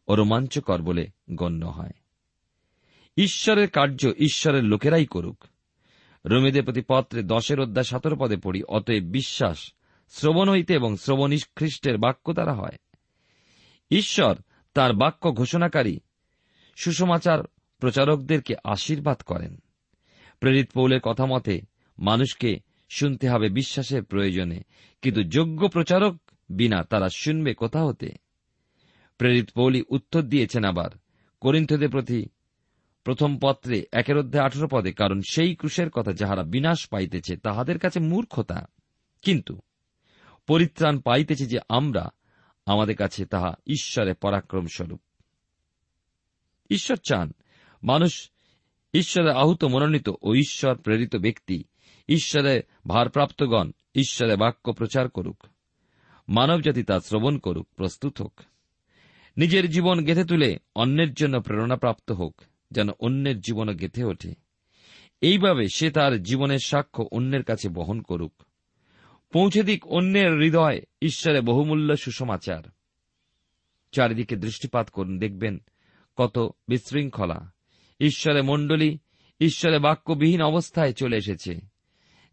ও 0.08 0.16
রোমাঞ্চকর 0.16 0.82
বলে 0.82 1.08
গণ্য 1.32 1.66
হয়। 1.66 1.92
ঈশ্বরের 3.18 3.70
কার্য 3.70 4.14
ঈশ্বরের 4.18 4.64
লোকেরাই 4.64 5.06
করুক। 5.06 5.44
রমিদের 6.26 6.64
প্রতি 6.64 6.82
পত্রে 6.88 7.24
দশের 7.24 7.60
অধ্যায় 7.60 7.84
সতেরো 7.84 8.16
পদে 8.20 8.38
পড়ি, 8.38 8.64
অতএব 8.64 9.04
বিশ্বাস 9.04 9.74
শ্রবণ 10.10 10.50
হইতে 10.50 10.74
এবং 10.74 10.98
শ্রবণ 10.98 11.32
খ্রিস্টের 11.56 11.98
বাক্য 11.98 12.34
দ্বারা 12.34 12.54
হয়। 12.54 12.78
ঈশ্বর 13.92 14.36
তার 14.74 14.94
বাক্য 14.94 15.32
ঘোষণাকারী 15.32 16.00
সুসমাচার 16.76 17.40
প্রচারকদেরকে 17.80 18.56
আশীর্বাদ 18.64 19.22
করেন। 19.22 19.58
প্রেরিত 20.40 20.72
পৌলের 20.72 21.00
কথা 21.00 21.26
মতে, 21.26 21.62
মানুষকে 22.00 22.60
শুনতে 22.90 23.30
হবে 23.30 23.50
বিশ্বাসের 23.50 24.04
প্রয়োজনে, 24.04 24.62
কিন্তু 25.02 25.24
যোগ্য 25.24 25.68
প্রচারক 25.68 26.18
বিনা 26.50 26.84
তারা 26.84 27.10
শুনবে 27.10 27.54
কোথা 27.54 27.86
হতে। 27.86 28.12
প্রেরিত 29.18 29.50
পৌলি 29.52 29.84
উত্তর 29.90 30.22
দিয়েছেন 30.22 30.64
আবার 30.64 30.90
করিন্থদের 31.42 31.90
প্রতি 31.90 32.26
প্রথম 33.04 33.38
পত্রে 33.42 33.86
একের 33.92 34.18
অধ্যায় 34.18 34.46
আঠারো 34.46 34.68
পদে, 34.72 34.94
কারণ 34.94 35.22
সেই 35.30 35.56
ক্রুশের 35.56 35.90
কথা 35.90 36.12
যাহারা 36.14 36.44
বিনাশ 36.44 36.88
পাইতেছে 36.88 37.38
তাহাদের 37.38 37.80
কাছে 37.80 38.00
মূর্খতা। 38.00 38.66
কিন্তু 39.22 39.62
পরিত্রাণ 40.48 41.00
পাইতেছে 41.00 41.46
যে 41.46 41.60
আমরা 41.70 42.10
আমাদের 42.66 42.96
কাছে 42.96 43.26
তাহা 43.26 43.54
ঈশ্বরের 43.68 44.16
পরাক্রম 44.16 44.68
স্বরূপ 44.68 45.02
ঈশ্বর 46.70 46.98
চান। 46.98 47.34
মানুষ 47.84 48.32
ঈশ্বরের 48.94 49.32
আহুত 49.32 49.64
মনোনীত 49.64 50.10
ও 50.22 50.36
ঈশ্বর 50.36 50.76
প্রেরিত 50.76 51.16
ব্যক্তি 51.16 51.64
ঈশ্বরের 52.10 52.62
ভারপ্রাপ্তগণ 52.88 53.72
ঈশ্বরের 53.96 54.38
বাক্য 54.38 54.74
প্রচার 54.74 55.10
করুক। 55.10 55.44
মানবজাতি 56.28 56.84
তা 56.84 57.00
শ্রবণ 57.00 57.38
করুক, 57.38 57.68
প্রস্তুত 57.76 58.22
হোক। 58.22 58.42
নিজের 59.38 59.70
জীবন 59.70 60.06
গেঁথে 60.06 60.26
তুলে 60.26 60.60
অন্যের 60.76 61.14
জন্য 61.14 61.42
প্রেরণাপ্রাপ্ত 61.42 62.12
হোক, 62.12 62.42
যেন 62.72 62.90
অন্যের 63.00 63.40
জীবনও 63.40 63.74
গেঁথে 63.74 64.04
ওঠে। 64.04 64.36
এইভাবে 65.22 65.68
সে 65.76 65.92
তার 65.92 66.24
জীবনের 66.24 66.60
সাক্ষ্য 66.60 67.06
অন্যের 67.12 67.44
কাছে 67.44 67.70
বহন 67.70 68.02
করুক। 68.02 68.34
পৌঁছে 69.36 69.64
দিক 69.64 69.88
অন্যের 69.88 70.34
হৃদয় 70.34 70.82
ঈশ্বরে 71.02 71.42
বহুমূল্য 71.42 71.98
সুসমাচার 71.98 72.64
চারিদিকে 73.92 74.36
দৃষ্টিপাত 74.36 74.90
করুন, 74.90 75.20
দেখবেন 75.20 75.62
কত 76.16 76.56
বিশৃঙ্খলা। 76.68 77.52
ঈশ্বরে 78.00 78.42
মণ্ডলী, 78.42 78.98
ঈশ্বরে 79.40 79.80
বাক্যবিহীন 79.80 80.42
অবস্থায় 80.42 80.94
চলে 80.94 81.18
এসেছে। 81.18 81.60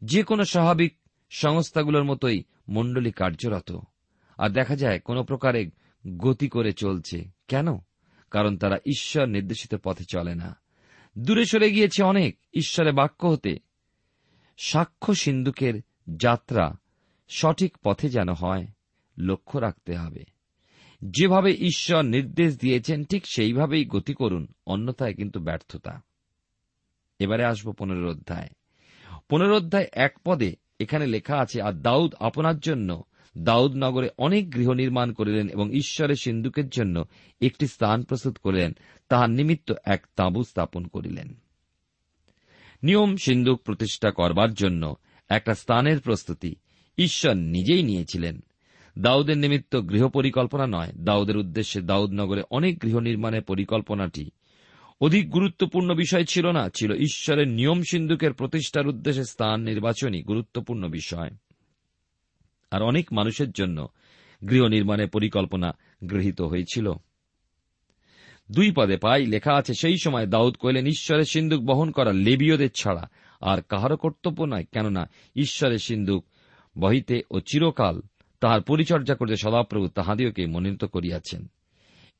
যে 0.02 0.23
কোনো 0.23 0.44
স্বাভাবিক 0.44 0.94
সংস্থাগুলোর 1.30 2.04
মতোই 2.04 2.44
মণ্ডলী 2.68 3.11
কার্যরত। 3.11 3.78
আর 4.38 4.50
দেখা 4.50 4.76
যায় 4.76 4.99
কোন 4.99 5.23
প্রকারে 5.23 5.71
গতি 6.16 6.49
করে 6.49 6.73
চলছে। 6.73 7.25
কেন? 7.49 7.78
কারণ 8.30 8.56
তারা 8.56 8.76
ঈশ্বর 8.87 9.26
নির্দেশিত 9.26 9.75
পথে 9.75 10.04
চলে 10.04 10.35
না। 10.35 10.56
দূরে 11.18 11.44
সরে 11.44 11.71
গিয়েছে 11.71 12.02
অনেক 12.02 12.38
ঈশ্বরে 12.54 12.92
বাক্য 12.92 13.26
হতে। 13.26 13.59
সাক্ষ্য 14.59 15.14
সিন্ধুকের 15.14 15.82
যাত্রা 16.16 16.81
সঠিক 17.34 17.78
পথে 17.84 18.08
যেন 18.08 18.28
হয়, 18.28 18.66
লক্ষ্য 19.18 19.58
রাখতে 19.58 19.96
হবে। 19.96 20.24
যেভাবে 21.04 21.52
ঈশ্বর 21.52 22.02
নির্দেশ 22.02 22.58
দিয়েছেন, 22.58 23.04
ঠিক 23.04 23.26
সেইভাবেই 23.26 23.84
গতি 23.84 24.14
করুন, 24.14 24.46
অন্যথায় 24.66 25.14
কিন্তু 25.14 25.40
ব্যর্থতা। 25.40 26.02
এবারে 27.18 27.45
আসব 27.45 27.73
পনেরো 27.73 28.10
অধ্যায়। 28.10 28.49
পনেরো 29.28 29.56
অধ্যায় 29.56 29.86
এক 29.92 30.18
পদে 30.25 30.56
এখানে 30.80 31.06
লেখা 31.06 31.36
আছে, 31.36 31.62
আর 31.62 31.73
দাউদ 31.73 32.14
আপনার 32.21 32.58
জন্য 32.58 33.02
দাউদ 33.38 33.73
নগরে 33.76 34.10
অনেক 34.18 34.54
গৃহ 34.54 34.73
নির্মাণ 34.73 35.12
করিলেন 35.12 35.49
এবং 35.49 35.73
ঈশ্বরের 35.73 36.16
সিন্ধুকের 36.16 36.68
জন্য 36.68 37.04
একটি 37.40 37.66
স্থান 37.66 38.02
প্রস্তুত 38.02 38.38
করিলেন। 38.38 38.73
তাহার 39.08 39.30
নিমিত্ত 39.30 39.73
এক 39.84 40.06
তাঁবু 40.16 40.45
স্থাপন 40.45 40.84
করিলেন। 40.84 41.34
নিয়ম 42.82 43.16
সিন্ধুক 43.16 43.62
প্রতিষ্ঠা 43.62 44.10
করবার 44.10 44.54
জন্য 44.54 44.97
একটা 45.28 45.54
স্থানের 45.54 46.00
প্রস্তুতি 46.00 46.54
ঈশ্বর 46.99 47.37
নিজেই 47.37 47.83
নিয়েছিলেন। 47.83 48.41
দাউদের 48.99 49.39
নিমিত্ত 49.39 49.76
গৃহ 49.76 50.09
পরিকল্পনা 50.09 50.67
নয়, 50.67 50.93
দাউদের 50.97 51.37
উদ্দেশ্যে 51.37 51.81
দাউদ 51.81 52.11
নগরে 52.11 52.43
অনেক 52.50 52.83
গৃহ 52.83 52.99
নির্মাণের 52.99 53.43
পরিকল্পনাটি। 53.43 54.31
অধিক 55.00 55.31
গুরুত্বপূর্ণ 55.31 55.95
বিষয় 55.95 56.25
ছিল 56.25 56.50
না, 56.50 56.69
ছিল 56.69 56.93
ঈশ্বরের 56.93 57.49
নিয়ম 57.49 57.83
সিন্ধুকের 57.91 58.33
প্রতিষ্ঠার 58.33 58.87
উদ্দেশ্যে 58.87 59.25
স্থান 59.25 59.61
নির্বাচনই 59.61 60.23
গুরুত্বপূর্ণ 60.23 60.89
বিষয়। 60.89 61.31
আর 62.71 62.83
অনেক 62.83 63.13
মানুষের 63.13 63.50
জন্য 63.50 63.89
গৃহ 64.49 64.67
নির্মাণের 64.67 65.09
পরিকল্পনা 65.09 65.76
গৃহীত 66.11 66.41
হয়েছিল। 66.41 66.93
দুই 68.52 68.73
পদে 68.76 68.97
পাই 68.97 69.26
লেখা 69.26 69.55
আছে, 69.55 69.75
সেই 69.75 69.97
সময় 70.05 70.26
দাউদ 70.26 70.57
কহিলেন, 70.57 70.87
ঈশ্বরের 70.87 71.25
সিন্ধুক 71.25 71.63
বহন 71.63 71.91
করা 71.91 72.13
লেবীয়দের 72.13 72.71
ছাড়া 72.71 73.09
আর 73.41 73.63
কাহারও 73.63 73.97
কর্তব্য 73.97 74.45
নয়। 74.45 74.65
কেননা 74.73 75.11
ঈশ্বরের 75.37 75.78
সিন্ধুক 75.78 76.25
বহিতে 76.78 77.23
ও 77.30 77.41
চিরকাল 77.41 78.00
তাহার 78.41 78.61
পরিচর্যা 78.61 79.15
করতে 79.15 79.37
সদাপ্রভু 79.37 79.89
তাহাদিওকে 79.89 80.47
মনোনীত 80.47 80.85
করিয়াছেন। 80.85 81.47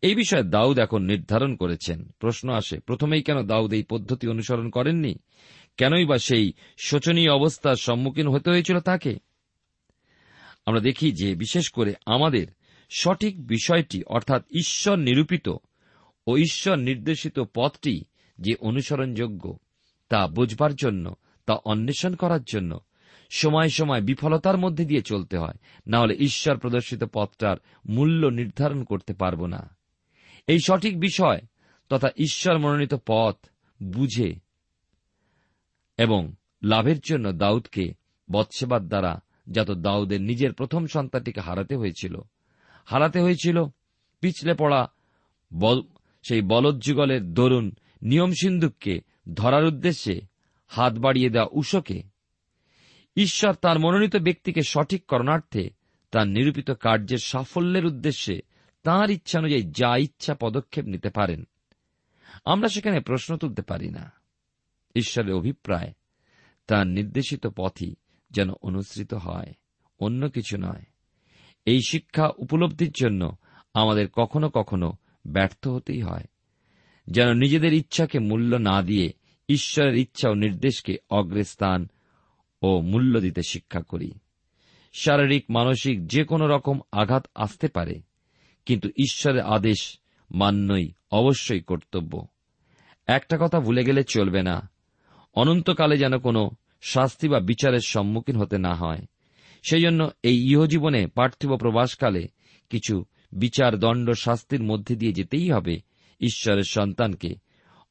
এই 0.03 0.15
বিষয়ে 0.15 0.43
দাউদ 0.43 0.79
এখন 0.79 1.03
নির্ধারণ 1.03 1.57
করেছেন। 1.57 2.09
প্রশ্ন 2.19 2.53
আসে, 2.53 2.81
প্রথমেই 2.81 3.23
কেন 3.23 3.47
দাউদ 3.47 3.73
এই 3.73 3.83
পদ্ধতি 3.83 4.29
অনুসরণ 4.29 4.71
করেননি? 4.71 5.15
কেনই 5.77 6.05
বা 6.05 6.19
সেই 6.19 6.53
শোচনীয় 6.79 7.33
অবস্থার 7.33 7.75
সম্মুখীন 7.75 8.29
হতে 8.29 8.51
হয়েছিল 8.51 8.81
তাকে? 8.81 9.19
আমরা 10.67 10.81
দেখি 10.81 11.13
যে 11.13 11.35
বিশেষ 11.35 11.71
করে 11.71 11.95
আমাদের 12.07 12.47
সঠিক 12.91 13.47
বিষয়টি, 13.47 14.03
অর্থাৎ 14.03 14.43
ঈশ্বর 14.51 14.97
নিরূপিত 14.97 15.49
ও 16.27 16.37
ঈশ্বর 16.37 16.77
নির্দেশিত 16.77 17.41
পথটি 17.55 18.05
যে 18.39 18.55
অনুসরণযোগ্য, 18.61 19.59
তা 20.09 20.27
বুঝবার 20.27 20.75
জন্য, 20.75 21.15
তা 21.47 21.55
অন্বেষণ 21.65 22.15
করার 22.15 22.43
জন্য 22.43 22.81
সময় 23.35 23.69
সময় 23.69 24.01
বিফলতার 24.01 24.59
মধ্যে 24.59 24.85
দিয়ে 24.85 25.03
চলতে 25.03 25.39
হয়। 25.39 25.55
না 25.87 26.01
হলে 26.01 26.15
ঈশ্বর 26.15 26.59
প্রদর্শিত 26.59 27.05
পথটার 27.13 27.57
মূল্য 27.89 28.27
নির্ধারণ 28.27 28.85
করতে 28.85 29.15
পারব 29.15 29.47
না। 29.47 29.77
এই 30.47 30.59
সঠিক 30.65 31.01
বিষয় 31.01 31.41
তথা 31.89 32.09
ঈশ্বর 32.17 32.59
মনোনীত 32.59 32.95
পথ 33.07 33.37
বুঝে 33.83 34.35
এবং 35.99 36.33
লাভের 36.63 37.01
জন্য 37.01 37.33
দাউদকে 37.33 37.95
বৎসেবার 38.31 38.89
দ্বারা 38.89 39.21
যত 39.53 39.71
দাউদের 39.71 40.23
নিজের 40.23 40.53
প্রথম 40.53 40.87
সন্তানটিকে 40.87 41.41
হারাতে 41.41 41.77
হয়েছিল 41.77 42.17
হারাতে 42.85 43.21
হয়েছিল, 43.21 43.65
পিছলে 44.21 44.55
পড়া 44.55 44.89
সেই 46.23 46.41
বলজ্জুগলের 46.41 47.35
দরুন 47.35 47.75
নিয়ম 48.03 48.31
সিন্ধুককে 48.31 49.01
ধরার 49.35 49.65
উদ্দেশ্যে 49.65 50.21
হাত 50.69 50.99
বাড়িয়ে 50.99 51.31
দেওয়া 51.31 51.49
উষকে 51.53 52.12
ঈশ্বর 53.17 53.55
তার 53.55 53.79
মনোনীত 53.79 54.17
ব্যক্তিকে 54.17 54.63
সঠিক 54.63 55.07
করণার্থে 55.07 55.71
তার 56.11 56.29
নিরূপিত 56.29 56.71
কার্যের 56.71 57.19
সাফল্যের 57.19 57.87
উদ্দেশ্যে 57.87 58.41
তাঁর 58.83 59.11
ইচ্ছা 59.11 59.39
অনুযায়ী 59.39 59.63
যা 59.63 59.97
ইচ্ছা 59.97 60.35
পদক্ষেপ 60.35 60.85
নিতে 60.85 61.11
পারেন। 61.11 61.45
আমরা 62.45 62.69
সেখানে 62.69 63.01
প্রশ্ন 63.01 63.37
তুলতে 63.37 63.63
পারি 63.63 63.91
না। 63.91 64.13
ঈশ্বরের 64.95 65.35
অভিপ্রায় 65.35 65.93
তার 66.67 66.87
নির্দেশিত 66.87 67.47
পথই 67.47 67.95
যেন 68.31 68.51
অনুসৃত 68.63 69.15
হয়, 69.15 69.55
অন্য 69.99 70.29
কিছু 70.29 70.57
নয়। 70.57 70.85
এই 71.65 71.81
শিক্ষা 71.89 72.31
উপলব্ধির 72.37 72.91
জন্য 72.91 73.37
আমাদের 73.75 74.09
কখনো 74.09 74.51
কখনো 74.51 74.93
ব্যর্থ 75.27 75.69
হতেই 75.69 76.01
হয়, 76.01 76.25
যেন 77.07 77.33
নিজেদের 77.33 77.73
ইচ্ছাকে 77.73 78.19
মূল্য 78.19 78.57
না 78.57 78.83
দিয়ে 78.83 79.13
ঈশ্বরের 79.49 79.97
ইচ্ছা 79.97 80.31
ও 80.31 80.35
নির্দেশকে 80.35 80.97
অগ্রস্থান 81.11 81.89
ও 82.63 82.81
মূল্য 82.81 83.21
দিতে 83.21 83.43
শিক্ষা 83.43 83.81
করি। 83.81 84.13
শারীরিক, 84.93 85.45
মানসিক 85.51 86.07
যে 86.07 86.25
কোনো 86.25 86.49
রকম 86.49 86.81
আঘাত 86.93 87.27
আসতে 87.35 87.69
পারে, 87.69 88.03
কিন্তু 88.67 88.89
ঈশ্বরের 88.89 89.41
আদেশ 89.41 89.99
মান্যই 90.31 90.93
অবশ্যই 91.11 91.61
কর্তব্য। 91.61 92.27
একটা 93.07 93.39
কথা 93.41 93.61
ভুলে 93.61 93.85
গেলে 93.85 94.05
চলবে 94.05 94.43
না। 94.43 94.71
অনন্তকালে 95.35 95.99
যেন 95.99 96.19
কোনো 96.19 96.51
শাস্তি 96.83 97.29
বা 97.29 97.41
বিচারের 97.41 97.81
সম্মুখীন 97.81 98.37
হতে 98.37 98.59
না 98.59 98.75
হয়। 98.75 99.07
সেই 99.63 99.81
জন্য 99.81 100.11
এই 100.23 100.51
ইহজীবনে 100.53 101.07
পার্থিব 101.07 101.57
প্রবাসকালে 101.57 102.29
কিছু 102.71 103.05
বিচার, 103.33 103.77
দণ্ড, 103.77 104.11
শাস্তির 104.11 104.63
মধ্যে 104.63 104.97
দিয়ে 104.97 105.13
যেতেই 105.13 105.51
হবে 105.51 105.81
ঈশ্বরের 106.21 106.65
সন্তানকে। 106.65 107.35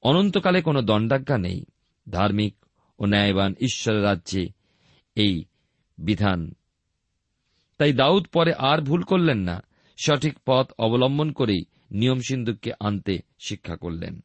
অনন্তকালে 0.01 0.61
কোনো 0.61 0.81
দণ্ডাজ্ঞা 0.81 1.37
নেই। 1.37 1.65
ধার্মিক 2.09 2.55
ও 2.99 3.05
ন্যায়বান 3.05 3.53
ঈশ্বরের 3.61 4.03
রাজ্যে 4.03 4.60
এই 5.21 5.45
বিধান। 5.97 6.55
তাই 7.77 7.93
দাউদ 7.93 8.27
পরে 8.27 8.53
আর 8.53 8.81
ভুল 8.81 9.01
করলেন 9.01 9.37
না, 9.37 9.63
সঠিক 9.97 10.33
পথ 10.45 10.71
অবলম্বন 10.77 11.31
করেই 11.31 11.65
নিয়ম 11.91 12.19
সিন্ধুককে 12.19 12.71
আনতে 12.79 13.19
শিক্ষা 13.39 13.75
করলেন। 13.75 14.19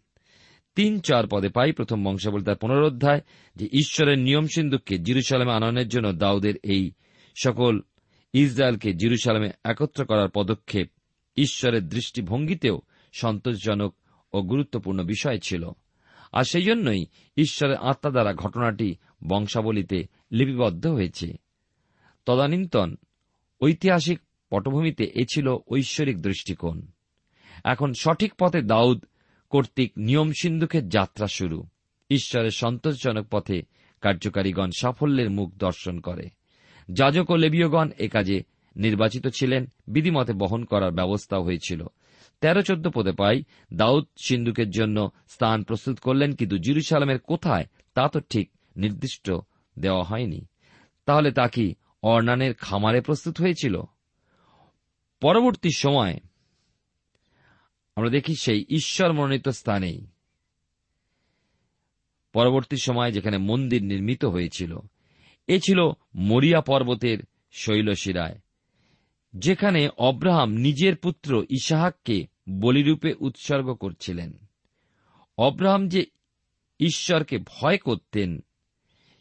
তিন 0.74 1.00
চার 1.00 1.24
পদে 1.26 1.48
পাই 1.48 1.72
প্রথম 1.72 2.04
বংশাবলী 2.04 2.44
তার 2.44 2.56
পুনরোধ্যায় 2.56 3.20
যে 3.56 3.66
ঈশ্বরের 3.72 4.18
নিয়ম 4.18 4.46
সিন্ধুককে 4.54 4.98
জিরুসালামে 4.98 5.52
আনয়নের 5.52 5.88
জন্য 5.88 6.12
দাউদের 6.12 6.54
এই 6.62 6.90
সকল 7.42 7.80
ইসরায়েলকে 8.32 8.94
জিরুসালামে 8.94 9.50
একত্র 9.64 10.04
করার 10.04 10.28
পদক্ষেপ 10.35 10.88
ঈশ্বরের 11.37 11.88
দৃষ্টিভঙ্গিতেও 11.88 12.80
সন্তোষজনক 13.12 13.94
ও 14.32 14.42
গুরুত্বপূর্ণ 14.42 15.02
বিষয় 15.02 15.38
ছিল। 15.38 15.70
আর 16.32 16.44
সেই 16.44 16.62
জন্যই 16.62 17.06
ঈশ্বরের 17.37 17.76
আত্মা 17.76 18.11
দ্বারা 18.11 18.35
ঘটনাটি 18.35 18.96
বংশাবলীতে 19.29 20.07
লিপিবদ্ধ 20.33 20.87
হয়েছে। 20.87 21.37
তদানীন্তন 22.26 22.96
ঐতিহাসিক 23.61 24.20
পটভূমিতে 24.50 25.12
এ 25.14 25.24
ছিল 25.31 25.57
ঐশ্বরিক 25.68 26.22
দৃষ্টিকোণ। 26.22 26.87
এখন 27.64 27.92
সঠিক 27.92 28.35
পথে 28.40 28.62
দাউদ 28.62 29.05
কর্তৃক 29.50 29.92
নিয়ম 29.96 30.33
সিন্ধুকের 30.33 30.88
যাত্রা 30.88 31.26
শুরু। 31.26 31.66
ঈশ্বরের 32.11 32.50
সন্তোষজনক 32.50 33.26
পথে 33.31 33.62
কার্যকারীগণ 34.00 34.70
সাফল্যের 34.79 35.31
মুখ 35.31 35.55
দর্শন 35.55 36.00
করে। 36.00 36.31
যাজক 36.90 37.31
ও 37.31 37.37
লেবীয়গণ 37.37 37.90
এ 37.98 38.09
কাজে 38.09 38.42
নির্বাচিত 38.76 39.26
ছিলেন, 39.26 39.66
বিধিমতে 39.88 40.33
বহন 40.33 40.64
করার 40.64 40.92
ব্যবস্থা 40.92 41.38
হয়েছিল। 41.38 41.87
তেরো 42.40 42.62
চোদ্দ 42.62 42.88
পদে 42.88 43.12
পাই 43.12 43.42
দাউদ 43.74 44.05
সিন্ধুকের 44.16 44.70
জন্য 44.70 45.11
স্থান 45.29 45.62
প্রস্তুত 45.62 45.98
করলেন, 45.98 46.33
কিন্তু 46.33 46.59
জিরুসালামের 46.59 47.18
কোথায় 47.18 47.64
তা 47.94 48.09
তো 48.09 48.20
ঠিক 48.20 48.50
নির্দিষ্ট 48.76 49.30
দেওয়া 49.78 50.04
হয়নি। 50.04 50.46
তাহলে 51.06 51.32
তা 51.32 51.48
কি 51.48 51.74
অর্নানের 52.02 52.54
খামারে 52.54 53.00
প্রস্তুত 53.00 53.40
হয়েছিল? 53.40 53.82
পরবর্তী 55.20 55.68
সময় 55.76 56.20
আমরা 57.96 58.10
দেখি 58.10 58.34
সেই 58.34 58.64
ঈশ্বর 58.68 59.12
মনোনীত 59.12 59.48
স্থানেই। 59.48 60.06
পরবর্তী 62.32 62.76
সময় 62.76 63.12
যেখানে 63.12 63.38
মন্দির 63.38 63.82
নির্মিত 63.82 64.24
হয়েছিল, 64.24 64.78
এ 65.46 65.58
ছিল 65.58 65.78
মরিয়া 66.14 66.60
পর্বতের 66.60 67.18
শৈলশিরায়, 67.52 68.38
যেখানে 69.36 69.88
অব্রাহাম 69.98 70.50
নিজের 70.50 70.96
পুত্র 70.96 71.44
ইসাহাককে 71.50 72.26
বলিরূপে 72.48 73.14
উৎসর্গ 73.20 73.74
করছিলেন। 73.74 74.38
অব্রাহাম 75.38 75.88
যে 75.88 76.06
ঈশ্বরকে 76.80 77.38
ভয় 77.38 77.78
করতেন 77.78 78.44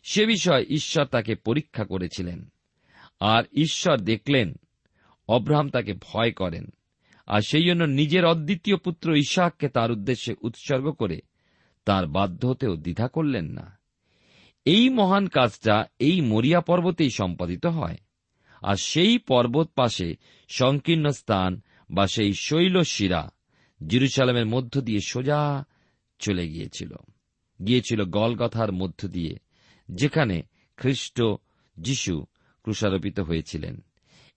সে 0.08 0.26
বিষয়ে 0.26 0.66
ঈশ্বর 0.70 1.06
তাকে 1.06 1.36
পরীক্ষা 1.36 1.84
করেছিলেন। 1.84 2.52
আর 3.20 3.44
ঈশ্বর 3.54 4.00
দেখলেন, 4.00 4.54
অব্রাহাম 5.28 5.70
তাকে 5.70 5.94
ভয় 5.94 6.32
করেন। 6.32 6.74
আর 7.28 7.42
সেই 7.42 7.66
জন্য 7.66 7.84
নিজের 7.84 8.26
অদ্বিতীয় 8.26 8.78
পুত্র 8.78 9.16
ইসাহকে 9.16 9.70
তার 9.70 9.92
উদ্দেশ্যে 9.92 10.36
উৎসর্গ 10.42 10.92
করে 10.92 11.22
তার 11.86 12.08
বাধ্য 12.08 12.48
হতেও 12.48 12.76
দ্বিধা 12.76 13.08
করলেন 13.08 13.46
না। 13.46 13.80
এই 14.66 14.90
মহান 14.90 15.28
কাজটা 15.28 15.86
এই 16.00 16.22
মরিয়া 16.22 16.62
পর্বতেই 16.62 17.10
সম্পাদিত 17.10 17.66
হয়। 17.66 17.98
আর 18.62 18.76
সেই 18.76 19.18
পর্বত 19.18 19.70
পাশে 19.76 20.16
সংকীর্ণ 20.50 21.10
স্থান 21.10 21.62
বা 21.90 22.08
সেই 22.08 22.34
শৈল 22.34 22.84
শিরা 22.84 23.30
জিরুসালামের 23.88 24.46
মধ্য 24.46 24.82
দিয়ে 24.82 25.00
সোজা 25.08 25.66
চলে 26.20 26.50
গিয়েছিল। 26.50 26.94
গিয়েছিল 27.68 28.06
গলগথার 28.06 28.72
মধ্য 28.72 29.08
দিয়ে। 29.08 29.45
যেখানে 29.88 30.42
খ্রিস্ট 30.78 31.24
যিশু 31.78 32.26
ক্রুষারোপিত 32.64 33.20
হয়েছিলেন। 33.20 33.84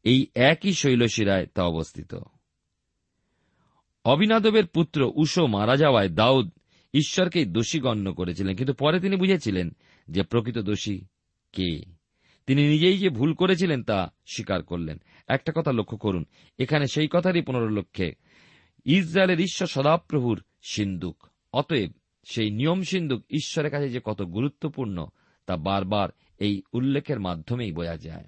এই 0.04 0.26
একই 0.34 0.72
শৈলশিরায় 0.72 1.46
তা 1.46 1.62
অবস্থিত। 1.62 2.14
অবিনাদবের 4.04 4.66
পুত্র 4.66 5.12
উষো 5.14 5.46
মারা 5.46 5.76
যাওয়ায় 5.76 6.08
দাউদ 6.08 6.50
ঈশ্বরকেই 6.94 7.44
দোষী 7.44 7.80
গণ্য 7.80 8.14
করেছিলেন, 8.14 8.56
কিন্তু 8.56 8.72
পরে 8.72 9.00
তিনি 9.00 9.16
বুঝেছিলেন 9.16 9.76
যে 10.08 10.22
প্রকৃত 10.22 10.58
দোষী 10.58 11.00
কে। 11.52 11.84
তিনি 12.46 12.68
নিজেই 12.68 12.98
যে 12.98 13.08
ভুল 13.08 13.34
করেছিলেন 13.34 13.84
তা 13.84 14.14
স্বীকার 14.26 14.62
করলেন। 14.62 15.00
একটা 15.28 15.52
কথা 15.56 15.72
লক্ষ্য 15.72 15.98
করুন, 15.98 16.24
এখানে 16.58 16.86
সেই 16.86 17.08
কথারই 17.10 17.42
পুনরলক্ষ্যে 17.42 18.14
ইসরায়েলের 18.84 19.40
ঈশ্বর 19.40 19.68
সদাপ্রভুর 19.68 20.42
সিন্দুক 20.62 21.26
অতএব 21.52 21.90
সেই 22.24 22.50
নিয়ম 22.50 22.82
সিন্দুক 22.82 23.24
ঈশ্বরের 23.30 23.70
কাছে 23.70 23.88
যে 23.88 24.00
কত 24.04 24.22
গুরুত্বপূর্ণ 24.22 25.06
তা 25.48 25.56
বারবার 25.56 26.08
এই 26.38 26.62
উল্লেখের 26.72 27.20
মাধ্যমেই 27.20 27.72
বোঝা 27.72 27.96
যায়। 27.96 28.24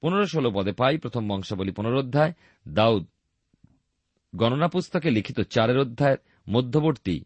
পনেরো 0.00 0.26
ষোলো 0.26 0.50
পদে 0.50 0.72
পাই 0.72 0.98
প্রথম 0.98 1.28
বংশাবলী 1.28 1.72
পুনরোধ্যায়। 1.72 2.32
দাউদ 2.68 3.06
গণনা 4.36 4.68
পুস্তকে 4.68 5.10
লিখিত 5.10 5.40
চারের 5.40 5.78
অধ্যায়ের 5.78 6.18
মধ্যবর্তী 6.48 7.24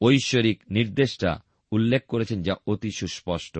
ঐশ্বরিক 0.00 0.62
নির্দেশটা 0.70 1.40
উল্লেখ 1.72 2.06
করেছেন 2.06 2.42
যা 2.42 2.54
অতি 2.66 2.90
সুস্পষ্ট। 2.90 3.58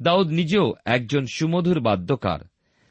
দাউদ 0.00 0.28
নিজেও 0.28 0.74
একজন 0.84 1.26
সুমধুর 1.34 1.80
বাদ্যকার। 1.80 2.40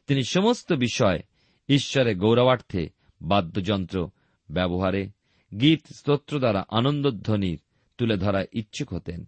তিনি 0.08 0.24
সমস্ত 0.24 0.74
বিষয় 0.74 1.22
ঈশ্বরের 1.70 2.18
গৌরবার্থে 2.18 2.90
বাদ্যযন্ত্র 3.22 4.10
ব্যবহারে, 4.50 5.10
গীত, 5.62 5.82
স্তোত্র 5.96 6.40
দ্বারা 6.40 6.66
আনন্দধ্বনির 6.70 7.60
তুলে 7.98 8.18
ধরায় 8.18 8.48
ইচ্ছুক 8.52 8.94
হতেন। 8.94 9.26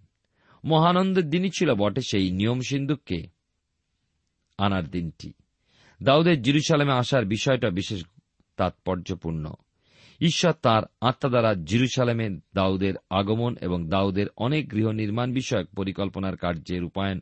মহানন্দের 0.68 1.30
দিনই 1.30 1.50
ছিল 1.50 1.74
বটে 1.74 2.02
সেই 2.02 2.32
নিয়ম 2.32 2.60
সিন্ধুককে 2.60 3.28
আনার 4.58 4.90
দিনটি। 4.90 5.34
দাউদের 6.04 6.42
জিরুসালামে 6.42 6.94
আসার 6.94 7.26
বিষয়টা 7.26 7.70
বিশেষ 7.70 8.04
তাৎপর্যপূর্ণ। 8.58 9.54
ঈশ্বর 10.22 10.54
তার 10.54 10.84
আত্মা 11.02 11.30
দ্বারা 11.30 11.54
জিরুসালামে 11.54 12.30
দাউদের 12.30 12.94
আগমন 13.10 13.56
এবং 13.62 13.90
দাউদের 13.90 14.28
অনেক 14.38 14.72
গৃহ 14.72 14.92
নির্মাণ 14.92 15.34
বিষয়ক 15.34 15.68
পরিকল্পনার 15.68 16.38
কার্যে 16.38 16.80
রূপায়ণ 16.80 17.20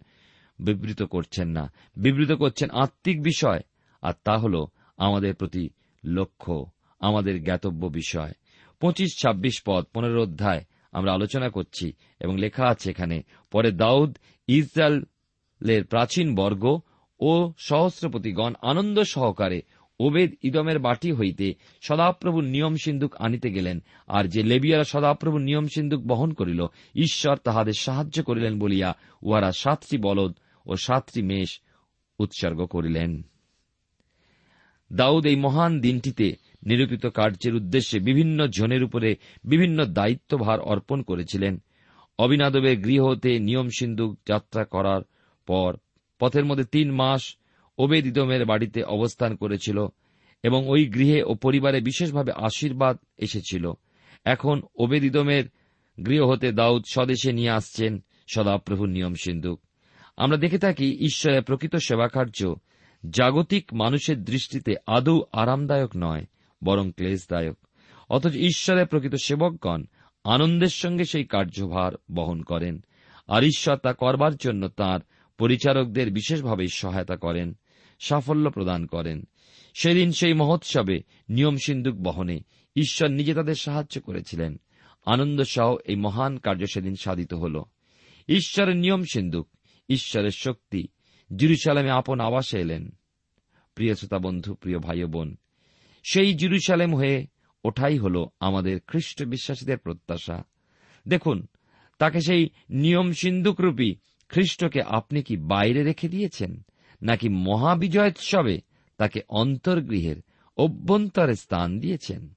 বিবৃত 0.60 1.04
করছেন 1.04 1.50
না। 1.50 1.74
বিবৃত 1.98 2.32
করছেন 2.32 2.70
আত্মিক 2.70 3.24
বিষয়, 3.24 3.60
আর 4.02 4.14
তা 4.24 4.38
হল 4.38 4.66
আমাদের 4.98 5.36
প্রতি 5.36 5.70
লক্ষ্য, 6.06 6.72
আমাদের 7.00 7.44
জ্ঞাতব্য 7.44 7.88
বিষয়। 7.88 8.32
পঁচিশ 8.80 9.18
ছাব্বিশ 9.18 9.62
পদ, 9.66 9.86
পনেরো 9.94 10.24
অধ্যায় 10.24 10.66
আমরা 10.96 11.12
আলোচনা 11.14 11.50
করছি 11.50 11.88
এবং 12.20 12.34
লেখা 12.38 12.66
আছে 12.68 12.90
এখানে, 12.90 13.18
পরে 13.52 13.70
দাউদ 13.72 14.12
ইসরায়েলের 14.48 15.84
প্রাচীন 15.86 16.28
বর্গ 16.36 16.64
ও 17.20 17.32
সহস্রপতিগণ 17.58 18.54
আনন্দ 18.62 18.98
সহকারে 19.00 19.62
ওবেদ 20.00 20.32
ইদমের 20.42 20.80
বাটি 20.80 21.10
হইতে 21.12 21.48
সদাপ্রভুর 21.82 22.44
নিয়ম 22.44 22.76
সিন্ধুক 22.76 23.16
আনিতে 23.16 23.50
গেলেন, 23.52 23.78
আর 24.08 24.24
যে 24.28 24.42
লেবিয়ারা 24.44 24.84
সদাপ্রভুর 24.84 25.42
নিয়ম 25.42 25.68
সিন্ধুক 25.68 26.02
বহন 26.08 26.34
করিল, 26.34 26.62
ঈশ্বর 26.96 27.36
তাহাদের 27.38 27.78
সাহায্য 27.80 28.24
করিলেন 28.24 28.60
বলিয়া 28.60 28.90
উহারা 29.22 29.52
সাতটি 29.52 29.98
বলদ 29.98 30.34
ও 30.66 30.76
সাতটি 30.76 31.22
মেষ 31.22 31.52
উৎসর্গ 32.20 32.66
করিলেন। 32.66 33.12
দাউদ 34.94 35.26
এই 35.26 35.36
মহান 35.36 35.80
দিনটিতে 35.80 36.28
নিরূপিত 36.66 37.06
কার্যের 37.06 37.56
উদ্দেশ্যে 37.56 38.00
বিভিন্ন 38.00 38.48
জনের 38.48 38.84
উপরে 38.84 39.16
বিভিন্ন 39.44 39.86
দায়িত্বভার 39.86 40.60
অর্পণ 40.60 41.02
করেছিলেন। 41.02 41.62
অবিনাদবের 42.20 42.78
গৃহ 42.78 43.06
হতে 43.06 43.40
নিয়ম 43.40 43.70
সিন্ধুক 43.80 44.20
যাত্রা 44.28 44.64
করার 44.64 45.02
পর 45.48 45.78
পথের 46.20 46.46
মধ্যে 46.46 46.64
তিন 46.64 46.92
মাস 46.92 47.38
ওবেদ 47.78 48.06
ইদমের 48.06 48.46
বাড়িতে 48.46 48.84
অবস্থান 48.84 49.36
করেছিল 49.36 49.88
এবং 50.44 50.68
ওই 50.68 50.86
গৃহে 50.86 51.24
ও 51.24 51.36
পরিবারে 51.36 51.82
বিশেষভাবে 51.82 52.32
আশীর্বাদ 52.32 52.98
এসেছিল। 53.18 53.72
এখন 54.26 54.62
ওবেদ 54.76 55.04
ইদমের 55.04 55.44
গৃহ 56.06 56.28
হতে 56.28 56.52
দাউদ 56.52 56.84
স্বদেশে 56.92 57.34
নিয়ে 57.34 57.50
আসছেন 57.50 58.04
সদাপ্রভুর 58.34 58.90
নিয়ম 58.90 59.14
সিন্ধুক। 59.14 59.62
আমরা 60.18 60.38
দেখে 60.38 60.58
থাকি 60.58 61.06
ঈশ্বরের 61.06 61.44
প্রকৃত 61.44 61.76
সেবাকার্য। 61.76 62.56
জাগতিক 63.10 63.74
মানুষের 63.74 64.24
দৃষ্টিতে 64.24 64.76
আদৌ 64.88 65.22
আরামদায়ক 65.32 65.92
নয়। 65.98 66.26
বরং 66.66 66.92
ক্লেশদায়ক। 66.92 67.58
অথচ 68.10 68.36
ঈশ্বরের 68.36 68.86
প্রকৃত 68.86 69.16
সেবকগণ 69.16 69.84
আনন্দের 70.24 70.68
সঙ্গে 70.68 71.06
সেই 71.06 71.26
কার্যভার 71.26 71.92
বহন 72.12 72.42
করেন, 72.42 72.84
আর 73.28 73.44
ঈশ্বর 73.44 73.78
তা 73.78 73.94
করবার 73.94 74.36
জন্য 74.36 74.68
তার 74.68 75.00
পরিচারকদের 75.38 76.12
বিশেষভাবে 76.12 76.68
সহায়তা 76.68 77.16
করেন, 77.16 77.58
সাফল্য 78.00 78.50
প্রদান 78.50 78.86
করেন। 78.86 79.24
সেদিন 79.74 80.12
সেই 80.12 80.34
মহোৎসবে 80.34 81.00
নিয়ম 81.30 81.58
সিন্ধুক 81.66 81.96
বহনে 81.96 82.40
ঈশ্বর 82.76 83.10
নিজে 83.10 83.34
তাদের 83.34 83.56
সাহায্য 83.56 84.02
করেছিলেন। 84.02 84.60
আনন্দ 85.06 85.42
সহ 85.42 85.76
এই 85.86 85.96
মহান 85.96 86.38
কার্য 86.38 86.66
সেদিন 86.74 86.96
সাধিত 86.96 87.34
হল। 87.34 87.64
ঈশ্বরের 88.30 88.78
নিয়ম 88.78 89.04
সিন্ধুক, 89.14 89.48
ঈশ্বরের 89.90 90.32
শক্তি। 90.32 90.88
জিরুসালামে 91.38 91.90
আপন 91.90 92.20
আবাসে 92.20 92.60
এলেন। 92.60 92.92
প্রিয় 93.76 93.96
শ্রোতা 93.96 94.18
বন্ধু, 94.18 94.54
প্রিয় 94.54 94.80
ভাই 94.80 95.04
বোন 95.04 95.38
সেই 96.12 96.34
জিরুসালেম 96.34 96.96
হয়ে 96.96 97.28
ওঠাই 97.64 97.98
হল 97.98 98.26
আমাদের 98.40 98.80
খ্রিস্ট 98.88 99.24
বিশ্বাসীদের 99.24 99.78
প্রত্যাশা। 99.78 100.44
দেখুন, 101.08 101.48
তাকে 101.98 102.20
সেই 102.20 102.50
নিয়ম 102.70 103.12
সিন্ধুকরূপী 103.12 103.96
খ্রিস্টকে 104.30 104.82
আপনি 104.82 105.24
কি 105.24 105.38
বাইরে 105.38 105.84
রেখে 105.84 106.10
দিয়েছেন, 106.10 106.66
নাকি 107.02 107.30
মহাবিজয়োৎসবে 107.30 108.62
তাকে 108.98 109.22
অন্তর্গৃহের 109.30 110.16
অভ্যন্তরে 110.58 111.36
স্থান 111.36 111.80
দিয়েছেন, 111.80 112.34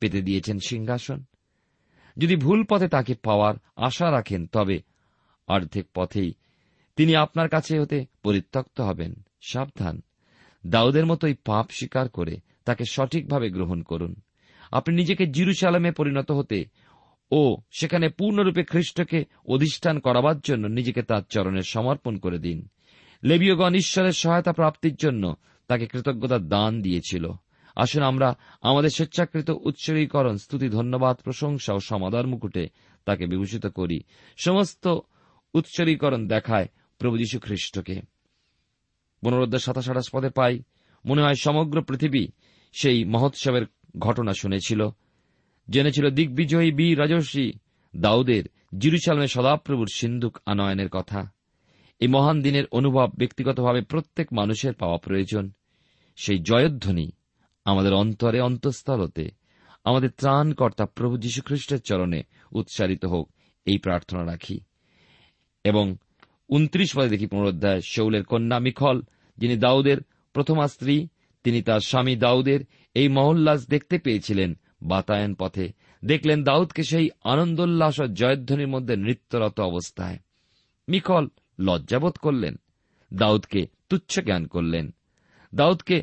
পেতে 0.00 0.22
দিয়েছেন 0.22 0.58
সিংহাসন? 0.58 1.24
যদি 2.16 2.36
ভুল 2.36 2.64
পথে 2.64 2.88
তাকে 2.88 3.14
পাওয়ার 3.14 3.54
আশা 3.76 4.10
রাখেন, 4.10 4.46
তবে 4.46 4.82
অর্ধেক 5.48 5.86
পথেই 5.94 6.32
তিনি 6.96 7.16
আপনার 7.16 7.48
কাছে 7.48 7.78
হতে 7.78 8.06
পরিত্যক্ত 8.22 8.80
হবেন। 8.80 9.14
সাবধান। 9.48 10.02
দাউদের 10.66 11.06
মতোই 11.06 11.34
পাপ 11.34 11.70
স্বীকার 11.70 12.08
করে 12.08 12.36
তাকে 12.66 12.84
সঠিকভাবে 12.84 13.50
গ্রহণ 13.50 13.82
করুন। 13.82 14.14
আপনি 14.72 14.96
নিজেকে 14.96 15.26
জিরুসালামে 15.26 15.90
পরিণত 15.90 16.30
হতে 16.30 16.64
ও 17.30 17.56
সেখানে 17.70 18.08
পূর্ণরূপে 18.08 18.64
খ্রিস্টকে 18.64 19.24
অধিষ্ঠান 19.46 20.00
করাবার 20.00 20.40
জন্য 20.40 20.66
নিজেকে 20.66 21.02
তার 21.02 21.22
চরণে 21.28 21.62
সমর্পণ 21.62 22.16
করে 22.16 22.38
দিন। 22.38 22.68
লেবীয়গণ 23.24 23.74
ঈশ্বরের 23.74 24.12
সহায়তা 24.12 24.52
প্রাপ্তির 24.52 24.94
জন্য 24.94 25.34
তাকে 25.68 25.86
কৃতজ্ঞতার 25.86 26.48
দান 26.48 26.82
দিয়েছিল। 26.82 27.30
আসুন 27.76 28.02
আমরা 28.02 28.34
আমাদের 28.62 28.90
স্বেচ্ছাকৃত 28.90 29.50
উৎসর্গীকরণ, 29.50 30.36
স্তুতি, 30.36 30.68
ধন্যবাদ, 30.68 31.16
প্রশংসা 31.16 31.74
ও 31.74 31.80
সমাদার 31.80 32.26
মুকুটে 32.26 32.68
তাকে 33.04 33.26
বিভূষিত 33.26 33.66
করি। 33.66 34.00
সমস্ত 34.36 34.88
উৎসর্গীকরণ 35.54 36.28
দেখায় 36.28 36.68
প্রভু 36.98 37.18
যীশু 37.18 37.40
খ্রিস্টকে 37.40 38.00
পুনরুদ্ধার 39.20 39.60
সাতাশ 39.60 40.10
পদে 40.12 40.30
পাই। 40.30 40.62
মনে 41.06 41.22
হয় 41.22 41.34
সমগ্র 41.34 41.82
পৃথিবী 41.82 42.26
সেই 42.80 43.04
মহোৎসবের 43.04 43.66
ঘটনা 43.98 44.32
শুনেছিল। 44.40 44.88
জেনেছিল 45.70 46.10
দিগ্বিজয়ী 46.10 46.72
বি 46.72 46.94
রাজস্বী 46.94 47.52
দাউদের 47.96 48.44
জিরুসালামে 48.78 49.28
সদাপ্রভুর 49.28 49.88
সিন্ধুক 49.94 50.38
আনয়নের 50.46 50.88
কথা। 50.88 51.30
এই 51.98 52.08
মহান 52.08 52.42
দিনের 52.42 52.64
অনুভব 52.70 53.10
ব্যক্তিগতভাবে 53.18 53.82
প্রত্যেক 53.82 54.32
মানুষের 54.32 54.74
পাওয়া 54.74 54.98
প্রয়োজন। 54.98 55.50
সেই 56.16 56.38
জয়ধ্বনি 56.38 57.12
আমাদের 57.64 57.94
অন্তরে 57.94 58.40
অন্তঃস্থলতে, 58.40 59.30
আমাদের 59.84 60.10
ত্রাণকর্তা 60.10 60.86
প্রভু 60.86 61.16
যীশুখ্রিস্টের 61.16 61.80
চরণে 61.80 62.22
উৎসারিত 62.52 63.04
হোক 63.04 63.30
এই 63.64 63.78
প্রার্থনা 63.78 64.24
রাখি। 64.24 64.60
এবং 65.64 65.96
উনত্রিশ 66.48 66.96
পদে 66.96 67.08
দেখি 67.08 67.26
পুনরুদ্ধায় 67.26 67.80
শৌলের 67.80 68.24
কন্যা 68.24 68.58
মিখল, 68.58 69.02
যিনি 69.38 69.56
দাউদের 69.56 69.96
প্রথমা 70.32 70.68
স্ত্রী 70.68 71.08
তিনি 71.46 71.62
তার 71.62 71.80
স্বামী 71.80 72.16
দাউদের 72.16 72.60
এই 72.94 73.08
মহল্লাস 73.08 73.68
দেখতে 73.68 73.98
পেয়েছিলেন 73.98 74.58
বাতায়ন 74.82 75.34
পথে। 75.34 75.72
দেখলেন 76.04 76.44
দাউদকে 76.44 76.82
সেই 76.82 77.10
আনন্দোল্লাস 77.24 78.00
ও 78.00 78.06
জয়ধ্বনির 78.06 78.68
মধ্যে 78.68 78.96
নৃত্যরত 78.96 79.60
অবস্থায়। 79.60 80.18
মিখল 80.88 81.28
লজ্জাবোধ 81.58 82.12
করলেন। 82.12 82.56
দাউদকে 83.14 83.66
তুচ্ছ 83.88 84.20
জ্ঞান 84.20 84.46
করলেন। 84.46 84.94
দাউদকে 85.54 86.02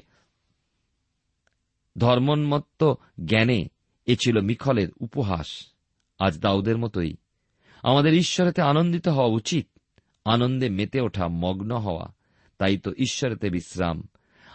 ধর্মোন্মত্ত 1.98 2.94
জ্ঞানে 3.26 3.68
এ 4.06 4.16
ছিল 4.16 4.42
মিখলের 4.42 4.88
উপহাস। 5.00 5.68
আজ 6.20 6.40
দাউদের 6.40 6.78
মতোই। 6.78 7.16
আমাদের 7.84 8.14
ঈশ্বরেতে 8.14 8.62
আনন্দিত 8.62 9.08
হওয়া 9.08 9.28
উচিত। 9.28 9.68
আনন্দে 10.26 10.70
মেতে 10.70 11.02
ওঠা 11.02 11.28
মগ্ন 11.28 11.78
হওয়া। 11.78 12.14
তাই 12.58 12.78
তো 12.78 12.92
ঈশ্বরেতে 12.98 13.50
বিশ্রাম। 13.50 14.08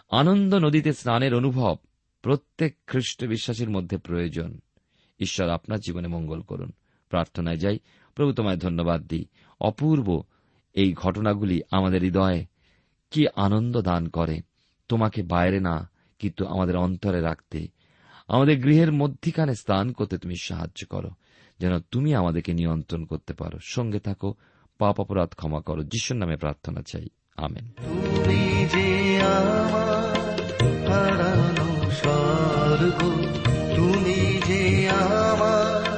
আনন্দ 0.08 0.54
নদীতে 0.54 0.92
স্নানের 0.92 1.34
অনুভব 1.34 1.76
প্রত্যেক 2.22 2.76
খ্রিস্ট 2.86 3.24
বিশ্বাসীর 3.24 3.70
মধ্যে 3.70 3.98
প্রয়োজন। 3.98 4.60
ঈশ্বর 5.20 5.48
আপনার 5.48 5.80
জীবনে 5.80 6.08
মঙ্গল 6.08 6.40
করুন। 6.40 6.72
প্রার্থনায় 7.08 7.56
যাই। 7.56 7.78
প্রভু 8.14 8.32
তোমায় 8.32 8.56
ধন্যবাদ 8.56 9.02
দিই। 9.02 9.26
অপূর্ব 9.60 10.22
এই 10.74 10.92
ঘটনাগুলি 10.92 11.62
আমাদের 11.70 12.02
হৃদয়ে 12.02 12.46
কি 13.10 13.26
আনন্দ 13.36 13.80
দান 13.80 14.08
করে। 14.08 14.40
তোমাকে 14.88 15.22
বাইরে 15.22 15.60
না, 15.60 15.90
কিন্তু 16.18 16.46
আমাদের 16.46 16.76
অন্তরে 16.76 17.20
রাখতে। 17.20 17.68
আমাদের 18.28 18.58
গৃহের 18.58 18.92
মধ্যিখানে 18.92 19.54
স্থান 19.54 19.92
করতে 19.92 20.18
তুমি 20.18 20.34
সাহায্য 20.36 20.86
করো, 20.86 21.10
যেন 21.58 21.78
তুমি 21.78 22.14
আমাদেরকে 22.14 22.52
নিয়ন্ত্রণ 22.52 23.04
করতে 23.04 23.34
পারো। 23.34 23.58
সঙ্গে 23.62 23.98
থাকো, 23.98 24.34
পাপ 24.78 25.00
অপরাধ 25.00 25.28
ক্ষমা 25.28 25.60
করো। 25.60 25.82
যিশুর 25.82 26.16
নামে 26.16 26.36
প্রার্থনা 26.36 26.82
চাই। 26.82 27.06
আমেন। 27.36 27.70
তুমি 28.24 28.66
যে 28.72 29.20
আমার 29.22 29.97
স্বর্গ, 32.00 32.98
তুমি 33.76 34.18
যে 34.48 34.88
আমার 34.88 35.88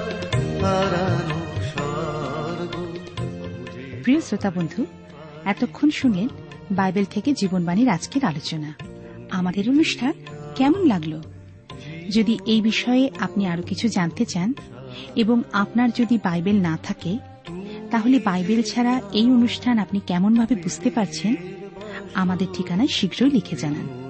প্রিয় 4.05 4.20
শ্রোতা 4.20 4.50
বন্ধু, 4.50 4.87
এতক্ষণ 5.44 5.90
শুনলেন 5.90 6.29
বাইবেল 6.70 7.05
থেকে 7.11 7.33
জীবনবাণীর 7.33 7.88
আজকের 7.88 8.24
আলোচনা। 8.24 8.74
আমাদের 9.31 9.70
অনুষ্ঠান 9.70 10.12
কেমন 10.55 10.87
লাগল? 10.87 11.22
যদি 12.11 12.38
এই 12.46 12.61
বিষয়ে 12.61 13.11
আপনি 13.18 13.46
আরও 13.46 13.62
কিছু 13.62 13.88
জানতে 13.88 14.24
চান 14.24 14.55
এবং 15.16 15.42
আপনার 15.53 15.90
যদি 15.90 16.18
বাইবেল 16.24 16.61
না 16.61 16.79
থাকে, 16.83 17.18
তাহলে 17.90 18.18
বাইবেল 18.18 18.62
ছাড়া 18.62 19.00
এই 19.12 19.26
অনুষ্ঠান 19.31 19.79
আপনি 19.79 20.00
কেমনভাবে 20.07 20.55
বুঝতে 20.55 20.90
পারছেন, 20.90 21.37
আমাদের 22.14 22.46
ঠিকানায় 22.53 22.88
শীঘ্রই 22.88 23.31
লিখে 23.31 23.57
জানান। 23.57 24.09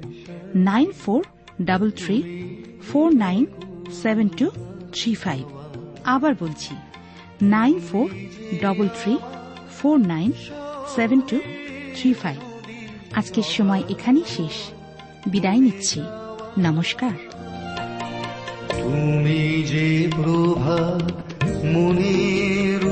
nine 0.55 0.91
four 0.91 1.25
three 1.89 2.23
four 2.91 3.15
nine 3.15 3.45
seven 4.03 4.27
two 4.27 4.49
three 4.93 5.15
five. 5.15 5.43
আবার 6.03 6.33
বলছি, 6.39 6.75
nine 7.41 7.79
four 7.79 8.09
double 8.61 8.87
three 8.87 9.17
four 9.77 9.99
nine 9.99 10.31
seven 10.95 11.21
two 11.21 11.39
three 11.95 12.13
five. 12.13 12.37
আজকের 13.13 13.43
সময় 13.43 13.83
এখানেই 13.89 14.23
শেষ। 14.27 14.71
বিদায় 15.27 15.57
নিচ্ছি। 15.57 16.01
নমস্কার। 16.59 17.11
তুমি 18.69 19.63
যে 19.63 20.11
প্রভাত 20.15 21.11
মনের 21.65 22.90